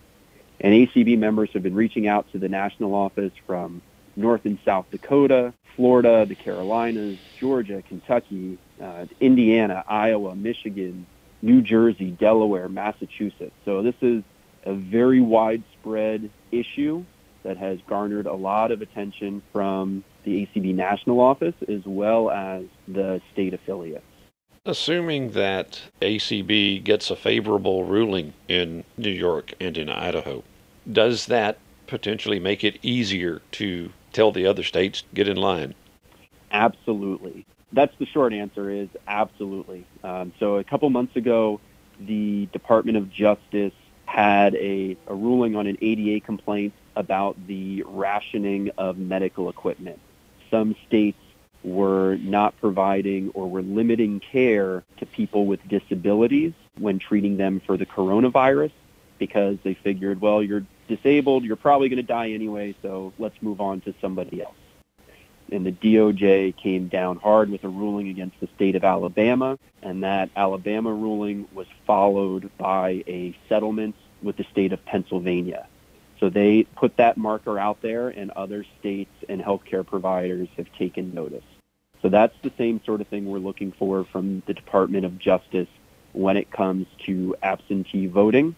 And 0.60 0.72
ACB 0.72 1.18
members 1.18 1.50
have 1.54 1.62
been 1.62 1.74
reaching 1.74 2.06
out 2.06 2.30
to 2.32 2.38
the 2.38 2.48
national 2.48 2.94
office 2.94 3.32
from 3.46 3.82
North 4.16 4.44
and 4.44 4.58
South 4.64 4.86
Dakota, 4.90 5.54
Florida, 5.76 6.26
the 6.26 6.34
Carolinas, 6.34 7.18
Georgia, 7.40 7.82
Kentucky, 7.88 8.58
uh, 8.80 9.06
Indiana, 9.20 9.82
Iowa, 9.88 10.34
Michigan, 10.34 11.06
New 11.40 11.62
Jersey, 11.62 12.10
Delaware, 12.10 12.68
Massachusetts. 12.68 13.54
So 13.64 13.82
this 13.82 13.94
is 14.02 14.22
a 14.64 14.74
very 14.74 15.20
widespread 15.20 16.30
issue 16.52 17.04
that 17.42 17.56
has 17.56 17.78
garnered 17.88 18.26
a 18.26 18.34
lot 18.34 18.70
of 18.70 18.82
attention 18.82 19.42
from 19.52 20.04
the 20.24 20.46
ACB 20.46 20.74
national 20.74 21.20
office 21.20 21.54
as 21.68 21.84
well 21.84 22.30
as 22.30 22.64
the 22.86 23.20
state 23.32 23.54
affiliates. 23.54 24.04
Assuming 24.64 25.32
that 25.32 25.80
ACB 26.00 26.84
gets 26.84 27.10
a 27.10 27.16
favorable 27.16 27.82
ruling 27.82 28.32
in 28.46 28.84
New 28.96 29.10
York 29.10 29.54
and 29.60 29.76
in 29.76 29.88
Idaho, 29.88 30.44
does 30.90 31.26
that 31.26 31.58
potentially 31.88 32.38
make 32.38 32.62
it 32.62 32.78
easier 32.80 33.42
to 33.52 33.92
tell 34.12 34.30
the 34.30 34.46
other 34.46 34.62
states 34.62 35.02
get 35.12 35.26
in 35.26 35.36
line? 35.36 35.74
Absolutely. 36.52 37.44
That's 37.72 37.92
the 37.98 38.06
short 38.06 38.32
answer 38.32 38.70
is 38.70 38.88
absolutely. 39.08 39.84
Um, 40.04 40.32
so 40.38 40.58
a 40.58 40.64
couple 40.64 40.88
months 40.90 41.16
ago, 41.16 41.58
the 41.98 42.46
Department 42.52 42.96
of 42.96 43.10
Justice 43.10 43.74
had 44.06 44.54
a, 44.54 44.96
a 45.08 45.14
ruling 45.14 45.56
on 45.56 45.66
an 45.66 45.76
ADA 45.82 46.24
complaint 46.24 46.72
about 46.94 47.36
the 47.48 47.82
rationing 47.84 48.70
of 48.78 48.96
medical 48.96 49.48
equipment. 49.48 49.98
Some 50.52 50.76
states 50.86 51.18
were 51.64 52.16
not 52.16 52.58
providing 52.60 53.30
or 53.30 53.48
were 53.48 53.62
limiting 53.62 54.20
care 54.20 54.82
to 54.98 55.06
people 55.06 55.46
with 55.46 55.66
disabilities 55.68 56.52
when 56.78 56.98
treating 56.98 57.36
them 57.36 57.60
for 57.60 57.76
the 57.76 57.86
coronavirus 57.86 58.72
because 59.18 59.56
they 59.62 59.74
figured, 59.74 60.20
well, 60.20 60.42
you're 60.42 60.64
disabled, 60.88 61.44
you're 61.44 61.56
probably 61.56 61.88
going 61.88 61.98
to 61.98 62.02
die 62.02 62.30
anyway, 62.30 62.74
so 62.82 63.12
let's 63.18 63.40
move 63.40 63.60
on 63.60 63.80
to 63.82 63.94
somebody 64.00 64.42
else. 64.42 64.54
And 65.52 65.66
the 65.66 65.72
DOJ 65.72 66.56
came 66.56 66.88
down 66.88 67.18
hard 67.18 67.50
with 67.50 67.62
a 67.62 67.68
ruling 67.68 68.08
against 68.08 68.40
the 68.40 68.48
state 68.56 68.74
of 68.74 68.84
Alabama, 68.84 69.58
and 69.82 70.02
that 70.02 70.30
Alabama 70.34 70.92
ruling 70.92 71.46
was 71.52 71.66
followed 71.86 72.50
by 72.58 73.04
a 73.06 73.36
settlement 73.48 73.94
with 74.22 74.36
the 74.36 74.44
state 74.44 74.72
of 74.72 74.84
Pennsylvania. 74.84 75.66
So 76.18 76.28
they 76.28 76.64
put 76.76 76.96
that 76.96 77.16
marker 77.16 77.58
out 77.58 77.82
there, 77.82 78.08
and 78.08 78.30
other 78.30 78.64
states 78.80 79.12
and 79.28 79.42
healthcare 79.42 79.86
providers 79.86 80.48
have 80.56 80.72
taken 80.78 81.14
notice. 81.14 81.44
So 82.02 82.08
that's 82.08 82.34
the 82.42 82.52
same 82.58 82.80
sort 82.84 83.00
of 83.00 83.06
thing 83.08 83.26
we're 83.26 83.38
looking 83.38 83.72
for 83.72 84.04
from 84.04 84.42
the 84.46 84.54
Department 84.54 85.04
of 85.04 85.18
Justice 85.18 85.68
when 86.12 86.36
it 86.36 86.50
comes 86.50 86.86
to 87.06 87.36
absentee 87.42 88.06
voting. 88.06 88.56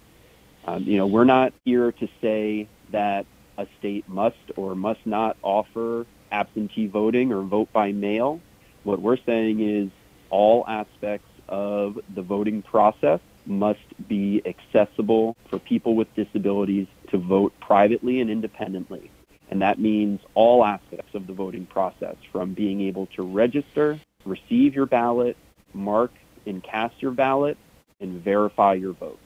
Um, 0.66 0.84
you 0.84 0.96
know, 0.96 1.06
we're 1.06 1.24
not 1.24 1.52
here 1.64 1.92
to 1.92 2.08
say 2.22 2.68
that 2.90 3.26
a 3.58 3.66
state 3.78 4.08
must 4.08 4.36
or 4.56 4.74
must 4.74 5.06
not 5.06 5.36
offer 5.42 6.06
absentee 6.32 6.86
voting 6.86 7.32
or 7.32 7.42
vote 7.42 7.72
by 7.72 7.92
mail. 7.92 8.40
What 8.82 9.00
we're 9.00 9.18
saying 9.24 9.60
is 9.60 9.90
all 10.30 10.64
aspects 10.66 11.28
of 11.48 12.00
the 12.14 12.22
voting 12.22 12.62
process 12.62 13.20
must 13.46 14.08
be 14.08 14.42
accessible 14.46 15.36
for 15.50 15.58
people 15.58 15.94
with 15.94 16.12
disabilities 16.14 16.86
to 17.10 17.18
vote 17.18 17.52
privately 17.60 18.20
and 18.20 18.30
independently. 18.30 19.10
And 19.54 19.62
that 19.62 19.78
means 19.78 20.18
all 20.34 20.64
aspects 20.64 21.14
of 21.14 21.28
the 21.28 21.32
voting 21.32 21.64
process 21.64 22.16
from 22.32 22.54
being 22.54 22.80
able 22.80 23.06
to 23.14 23.22
register, 23.22 24.00
receive 24.24 24.74
your 24.74 24.84
ballot, 24.84 25.36
mark 25.72 26.10
and 26.44 26.60
cast 26.60 27.00
your 27.00 27.12
ballot, 27.12 27.56
and 28.00 28.20
verify 28.20 28.72
your 28.74 28.94
vote. 28.94 29.20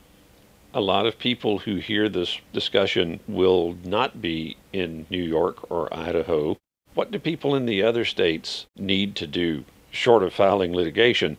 A 0.75 0.83
lot 0.83 1.07
of 1.07 1.19
people 1.19 1.61
who 1.61 1.77
hear 1.77 2.11
this 2.11 2.39
discussion 2.53 3.21
will 3.27 3.79
not 3.85 4.21
be 4.21 4.59
in 4.71 5.07
New 5.09 5.23
York 5.23 5.71
or 5.71 5.89
Idaho. 5.97 6.59
What 6.93 7.11
do 7.11 7.19
people 7.19 7.55
in 7.55 7.65
the 7.65 7.83
other 7.83 8.05
states 8.05 8.67
need 8.77 9.17
to 9.17 9.27
do, 9.27 9.65
short 9.91 10.23
of 10.23 10.35
filing 10.35 10.75
litigation, 10.75 11.39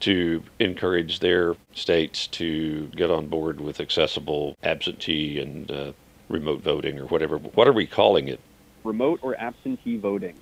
to 0.00 0.42
encourage 0.58 1.20
their 1.20 1.56
states 1.72 2.26
to 2.26 2.88
get 2.88 3.10
on 3.10 3.28
board 3.28 3.58
with 3.58 3.80
accessible 3.80 4.54
absentee 4.62 5.40
and 5.40 5.70
uh, 5.70 5.92
remote 6.28 6.62
voting 6.62 6.98
or 6.98 7.06
whatever. 7.06 7.38
What 7.38 7.68
are 7.68 7.72
we 7.72 7.86
calling 7.86 8.28
it? 8.28 8.40
Remote 8.84 9.20
or 9.22 9.38
absentee 9.38 9.96
voting. 9.96 10.34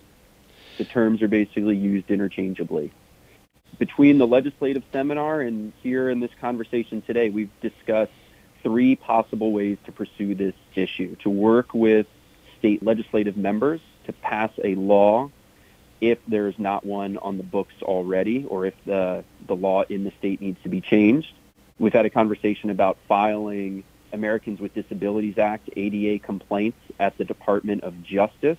The 0.79 0.85
terms 0.85 1.23
are 1.23 1.29
basically 1.29 1.77
used 1.77 2.11
interchangeably. 2.11 2.93
Between 3.79 4.19
the 4.19 4.27
legislative 4.27 4.83
seminar 4.93 5.41
and 5.41 5.73
here 5.83 6.09
in 6.09 6.21
this 6.21 6.31
conversation 6.41 7.03
today, 7.03 7.31
we've 7.31 7.51
discussed 7.61 8.13
three 8.63 8.97
possible 8.97 9.53
ways 9.53 9.79
to 9.87 9.93
pursue 9.93 10.35
this 10.35 10.55
issue 10.75 11.15
to 11.17 11.31
work 11.31 11.73
with 11.73 12.07
state 12.59 12.83
legislative 12.83 13.37
members 13.37 13.81
to 14.07 14.13
pass 14.13 14.51
a 14.65 14.75
law 14.75 15.31
if 16.01 16.19
there's 16.29 16.59
not 16.59 16.85
one 16.85 17.17
on 17.19 17.37
the 17.37 17.43
books 17.43 17.75
already 17.83 18.45
or 18.49 18.67
if 18.67 18.75
the, 18.85 19.25
the 19.47 19.55
law 19.57 19.83
in 19.83 20.05
the 20.05 20.13
state 20.19 20.41
needs 20.41 20.61
to 20.63 20.69
be 20.69 20.81
changed. 20.81 21.33
We've 21.79 21.93
had 21.93 22.07
a 22.07 22.11
conversation 22.11 22.71
about 22.71 22.99
filing 23.09 23.85
Americans 24.13 24.61
with 24.61 24.75
Disabilities 24.75 25.39
Act 25.39 25.69
ADA 25.77 26.25
complaints 26.25 26.79
at 26.99 27.17
the 27.19 27.25
Department 27.25 27.83
of 27.85 28.03
Justice. 28.03 28.59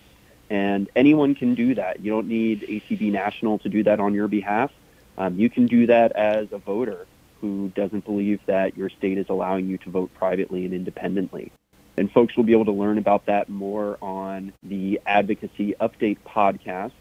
And 0.49 0.89
anyone 0.95 1.35
can 1.35 1.55
do 1.55 1.75
that. 1.75 1.99
You 1.99 2.11
don't 2.11 2.27
need 2.27 2.61
ACB 2.61 3.11
National 3.11 3.59
to 3.59 3.69
do 3.69 3.83
that 3.83 3.99
on 3.99 4.13
your 4.13 4.27
behalf. 4.27 4.71
Um, 5.17 5.39
you 5.39 5.49
can 5.49 5.65
do 5.65 5.87
that 5.87 6.13
as 6.13 6.51
a 6.51 6.57
voter 6.57 7.07
who 7.41 7.71
doesn't 7.75 8.05
believe 8.05 8.39
that 8.45 8.77
your 8.77 8.89
state 8.89 9.17
is 9.17 9.27
allowing 9.29 9.67
you 9.67 9.77
to 9.79 9.89
vote 9.89 10.13
privately 10.13 10.65
and 10.65 10.73
independently. 10.73 11.51
And 11.97 12.11
folks 12.11 12.37
will 12.37 12.43
be 12.43 12.53
able 12.53 12.65
to 12.65 12.71
learn 12.71 12.97
about 12.97 13.25
that 13.25 13.49
more 13.49 13.97
on 14.01 14.53
the 14.63 15.01
Advocacy 15.05 15.73
Update 15.81 16.19
podcast. 16.25 16.91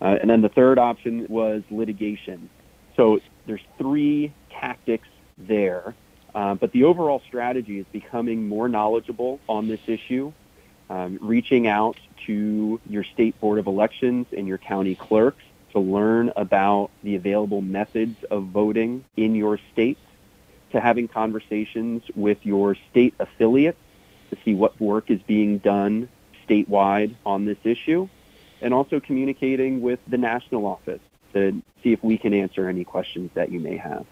Uh, 0.00 0.18
and 0.20 0.28
then 0.28 0.42
the 0.42 0.48
third 0.48 0.78
option 0.78 1.26
was 1.28 1.62
litigation. 1.70 2.50
So 2.96 3.20
there's 3.46 3.62
three 3.78 4.32
tactics 4.50 5.08
there. 5.38 5.94
Uh, 6.34 6.54
but 6.54 6.72
the 6.72 6.84
overall 6.84 7.22
strategy 7.26 7.78
is 7.78 7.86
becoming 7.92 8.48
more 8.48 8.68
knowledgeable 8.68 9.38
on 9.48 9.68
this 9.68 9.80
issue, 9.86 10.32
um, 10.90 11.18
reaching 11.20 11.66
out 11.66 11.96
to 12.26 12.80
your 12.88 13.04
state 13.04 13.38
board 13.40 13.58
of 13.58 13.66
elections 13.66 14.26
and 14.36 14.48
your 14.48 14.58
county 14.58 14.94
clerks 14.94 15.42
to 15.72 15.80
learn 15.80 16.32
about 16.36 16.90
the 17.02 17.14
available 17.14 17.60
methods 17.60 18.16
of 18.30 18.44
voting 18.44 19.04
in 19.16 19.34
your 19.34 19.58
state, 19.72 19.98
to 20.72 20.80
having 20.80 21.06
conversations 21.06 22.02
with 22.16 22.38
your 22.44 22.76
state 22.90 23.14
affiliates 23.20 23.78
to 24.30 24.36
see 24.44 24.54
what 24.54 24.80
work 24.80 25.10
is 25.10 25.20
being 25.22 25.58
done 25.58 26.08
statewide 26.48 27.14
on 27.24 27.44
this 27.44 27.58
issue, 27.64 28.08
and 28.60 28.74
also 28.74 28.98
communicating 28.98 29.80
with 29.80 30.00
the 30.08 30.18
national 30.18 30.66
office 30.66 31.00
to 31.32 31.62
see 31.82 31.92
if 31.92 32.02
we 32.02 32.18
can 32.18 32.34
answer 32.34 32.68
any 32.68 32.84
questions 32.84 33.30
that 33.34 33.50
you 33.50 33.60
may 33.60 33.76
have. 33.76 34.06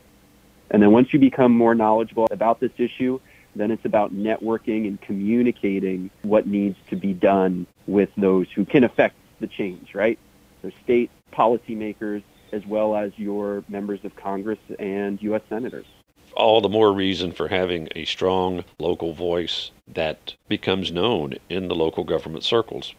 And 0.73 0.83
then 0.83 0.91
once 0.91 1.13
you 1.13 1.19
become 1.19 1.53
more 1.53 1.75
knowledgeable 1.75 2.27
about 2.31 2.59
this 2.59 2.73
issue, 2.79 3.21
then 3.55 3.71
it's 3.71 3.85
about 3.85 4.15
networking 4.15 4.89
and 4.89 5.01
communicating 5.01 6.11
what 6.23 6.47
needs 6.47 6.79
to 6.89 6.97
be 6.97 7.13
done 7.13 7.67
with 7.87 8.09
those 8.17 8.51
who 8.51 8.65
can 8.65 8.83
affect 8.83 9.15
the 9.41 9.47
change, 9.47 9.95
right? 9.95 10.19
So 10.63 10.71
state 10.83 11.11
policymakers 11.33 12.23
as 12.53 12.67
well 12.67 12.97
as 12.97 13.13
your 13.17 13.63
members 13.69 14.01
of 14.05 14.17
Congress 14.17 14.59
and 14.79 15.23
U.S. 15.23 15.43
senators. 15.49 15.87
All 16.35 16.63
the 16.63 16.69
more 16.71 16.93
reason 16.93 17.33
for 17.33 17.49
having 17.49 17.89
a 17.95 18.07
strong 18.07 18.65
local 18.79 19.13
voice 19.13 19.71
that 19.89 20.35
becomes 20.49 20.91
known 20.91 21.35
in 21.51 21.69
the 21.69 21.75
local 21.75 22.05
government 22.05 22.45
circles. 22.45 22.95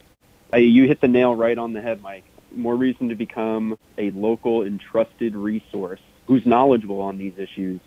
You 0.56 0.88
hit 0.88 1.02
the 1.02 1.08
nail 1.08 1.34
right 1.34 1.58
on 1.58 1.74
the 1.74 1.82
head, 1.82 2.04
Mike. 2.04 2.26
More 2.52 2.76
reason 2.76 3.10
to 3.10 3.16
become 3.16 3.80
a 3.98 4.12
local 4.12 4.62
and 4.62 4.80
trusted 4.80 5.36
resource 5.36 6.00
who's 6.28 6.46
knowledgeable 6.46 7.02
on 7.02 7.18
these 7.18 7.38
issues 7.38 7.80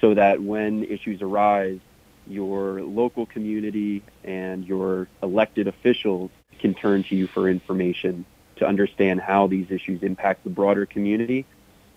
so 0.00 0.14
that 0.14 0.42
when 0.42 0.84
issues 0.84 1.22
arise, 1.22 1.78
your 2.26 2.82
local 2.82 3.26
community 3.26 4.02
and 4.24 4.66
your 4.66 5.08
elected 5.22 5.68
officials 5.68 6.30
can 6.58 6.74
turn 6.74 7.04
to 7.04 7.14
you 7.14 7.26
for 7.26 7.48
information 7.48 8.24
to 8.56 8.66
understand 8.66 9.20
how 9.20 9.46
these 9.46 9.70
issues 9.70 10.02
impact 10.02 10.44
the 10.44 10.50
broader 10.50 10.86
community. 10.86 11.44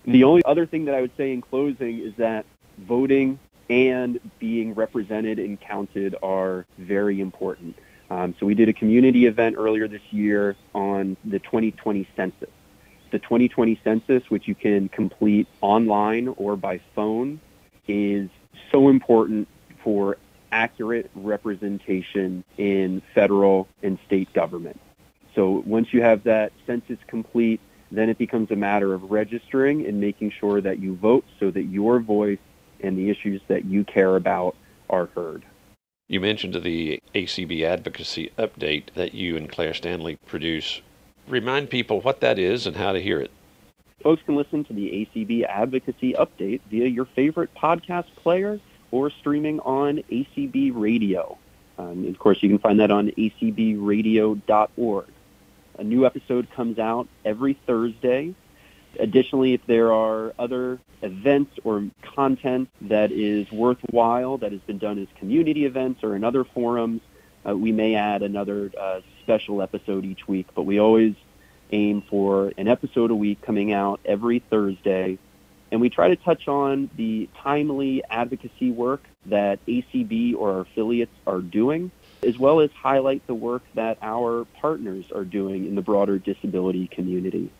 The 0.05 0.23
only 0.23 0.43
other 0.45 0.65
thing 0.65 0.85
that 0.85 0.95
I 0.95 1.01
would 1.01 1.15
say 1.17 1.31
in 1.31 1.41
closing 1.41 1.99
is 1.99 2.13
that 2.17 2.45
voting 2.77 3.39
and 3.69 4.19
being 4.39 4.73
represented 4.73 5.39
and 5.39 5.59
counted 5.59 6.15
are 6.23 6.65
very 6.77 7.19
important. 7.19 7.77
Um, 8.09 8.33
so 8.39 8.45
we 8.45 8.55
did 8.55 8.69
a 8.69 8.73
community 8.73 9.25
event 9.25 9.55
earlier 9.57 9.87
this 9.87 10.01
year 10.11 10.55
on 10.73 11.17
the 11.25 11.39
2020 11.39 12.07
census 12.15 12.49
the 13.11 13.19
2020 13.19 13.79
census, 13.83 14.29
which 14.29 14.47
you 14.47 14.55
can 14.55 14.89
complete 14.89 15.47
online 15.61 16.29
or 16.37 16.55
by 16.55 16.79
phone, 16.95 17.39
is 17.87 18.29
so 18.71 18.89
important 18.89 19.47
for 19.83 20.17
accurate 20.51 21.09
representation 21.15 22.43
in 22.57 23.01
federal 23.13 23.67
and 23.83 23.97
state 24.05 24.31
government. 24.33 24.79
So 25.35 25.63
once 25.65 25.93
you 25.93 26.01
have 26.01 26.23
that 26.23 26.51
census 26.65 26.97
complete, 27.07 27.59
then 27.91 28.09
it 28.09 28.17
becomes 28.17 28.51
a 28.51 28.55
matter 28.55 28.93
of 28.93 29.11
registering 29.11 29.85
and 29.85 29.99
making 29.99 30.31
sure 30.31 30.61
that 30.61 30.79
you 30.79 30.95
vote 30.95 31.25
so 31.39 31.51
that 31.51 31.63
your 31.63 31.99
voice 31.99 32.39
and 32.81 32.97
the 32.97 33.09
issues 33.09 33.41
that 33.47 33.65
you 33.65 33.83
care 33.83 34.15
about 34.15 34.55
are 34.89 35.07
heard. 35.07 35.43
You 36.07 36.21
mentioned 36.21 36.55
the 36.55 37.01
ACB 37.13 37.63
advocacy 37.63 38.31
update 38.37 38.93
that 38.93 39.13
you 39.13 39.35
and 39.35 39.49
Claire 39.49 39.73
Stanley 39.73 40.17
produce 40.25 40.81
remind 41.27 41.69
people 41.69 42.01
what 42.01 42.21
that 42.21 42.39
is 42.39 42.67
and 42.67 42.75
how 42.75 42.91
to 42.91 43.01
hear 43.01 43.19
it. 43.19 43.31
Folks 44.01 44.21
can 44.25 44.35
listen 44.35 44.63
to 44.65 44.73
the 44.73 45.07
ACB 45.15 45.43
Advocacy 45.45 46.13
Update 46.13 46.61
via 46.69 46.87
your 46.87 47.05
favorite 47.05 47.53
podcast 47.55 48.05
player 48.15 48.59
or 48.91 49.09
streaming 49.09 49.59
on 49.61 49.97
ACB 50.11 50.71
Radio. 50.73 51.37
Um, 51.77 52.07
of 52.07 52.17
course, 52.19 52.41
you 52.41 52.49
can 52.49 52.59
find 52.59 52.79
that 52.79 52.91
on 52.91 53.09
acbradio.org. 53.09 55.05
A 55.79 55.83
new 55.83 56.05
episode 56.05 56.49
comes 56.51 56.79
out 56.79 57.07
every 57.25 57.53
Thursday. 57.67 58.33
Additionally, 58.99 59.53
if 59.53 59.61
there 59.67 59.93
are 59.93 60.33
other 60.39 60.79
events 61.01 61.59
or 61.63 61.87
content 62.01 62.69
that 62.81 63.11
is 63.11 63.51
worthwhile 63.51 64.37
that 64.39 64.51
has 64.51 64.61
been 64.61 64.79
done 64.79 64.97
as 64.97 65.07
community 65.19 65.65
events 65.65 66.03
or 66.03 66.15
in 66.15 66.23
other 66.23 66.43
forums, 66.43 67.01
uh, 67.47 67.55
we 67.55 67.71
may 67.71 67.95
add 67.95 68.23
another 68.23 68.71
uh, 68.79 69.01
special 69.27 69.61
episode 69.61 70.05
each 70.05 70.25
week, 70.25 70.47
but 70.55 70.63
we 70.63 70.79
always 70.79 71.13
aim 71.73 72.01
for 72.09 72.53
an 72.57 72.69
episode 72.69 73.11
a 73.11 73.15
week 73.15 73.41
coming 73.41 73.73
out 73.73 73.99
every 74.05 74.39
Thursday. 74.39 75.19
And 75.69 75.81
we 75.81 75.89
try 75.89 76.07
to 76.07 76.15
touch 76.15 76.47
on 76.47 76.89
the 76.95 77.27
timely 77.43 78.01
advocacy 78.09 78.71
work 78.71 79.03
that 79.25 79.59
ACB 79.65 80.33
or 80.33 80.53
our 80.53 80.59
affiliates 80.61 81.11
are 81.27 81.41
doing, 81.41 81.91
as 82.23 82.39
well 82.39 82.61
as 82.61 82.71
highlight 82.71 83.27
the 83.27 83.33
work 83.33 83.63
that 83.75 83.97
our 84.01 84.45
partners 84.61 85.03
are 85.13 85.25
doing 85.25 85.67
in 85.67 85.75
the 85.75 85.81
broader 85.81 86.17
disability 86.17 86.87
community. 86.87 87.51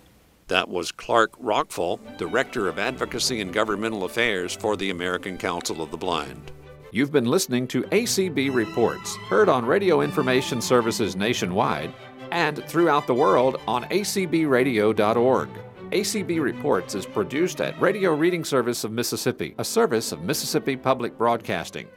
That 0.47 0.69
was 0.69 0.93
Clark 0.93 1.37
Rachfal, 1.37 1.99
Director 2.17 2.69
of 2.69 2.79
Advocacy 2.79 3.41
and 3.41 3.51
Governmental 3.51 4.05
Affairs 4.05 4.55
for 4.55 4.77
the 4.77 4.89
American 4.89 5.37
Council 5.37 5.81
of 5.81 5.91
the 5.91 5.97
Blind. 5.97 6.53
You've 6.91 7.11
been 7.11 7.25
listening 7.25 7.67
to 7.69 7.83
ACB 7.83 8.53
Reports, 8.53 9.15
heard 9.27 9.49
on 9.49 9.65
radio 9.65 10.01
information 10.01 10.61
services 10.61 11.17
nationwide 11.17 11.93
and 12.31 12.63
throughout 12.65 13.07
the 13.07 13.13
world 13.13 13.59
on 13.67 13.83
acbradio.org. 13.85 15.49
ACB 15.91 16.41
Reports 16.41 16.95
is 16.95 17.05
produced 17.05 17.61
at 17.61 17.79
Radio 17.81 18.13
Reading 18.13 18.43
Service 18.43 18.83
of 18.83 18.91
Mississippi, 18.91 19.53
a 19.57 19.65
service 19.65 20.11
of 20.11 20.23
Mississippi 20.23 20.75
Public 20.77 21.17
Broadcasting. 21.17 21.87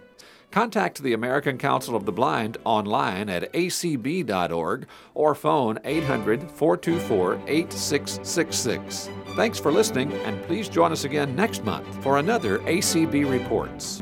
Contact 0.51 1.01
the 1.03 1.13
American 1.13 1.57
Council 1.57 1.95
of 1.95 2.05
the 2.05 2.13
Blind 2.13 2.59
online 2.65 3.29
at 3.29 3.53
acb.org 3.53 4.89
or 5.15 5.35
phone 5.37 5.79
800 5.85 6.51
424 6.51 7.35
8666. 7.47 9.09
Thanks 9.37 9.61
for 9.61 9.71
listening, 9.71 10.13
and 10.25 10.43
please 10.45 10.69
join 10.69 10.91
us 10.91 11.05
again 11.05 11.37
next 11.37 11.65
month 11.65 12.03
for 12.03 12.19
another 12.19 12.59
ACB 12.61 13.31
Reports. 13.31 14.01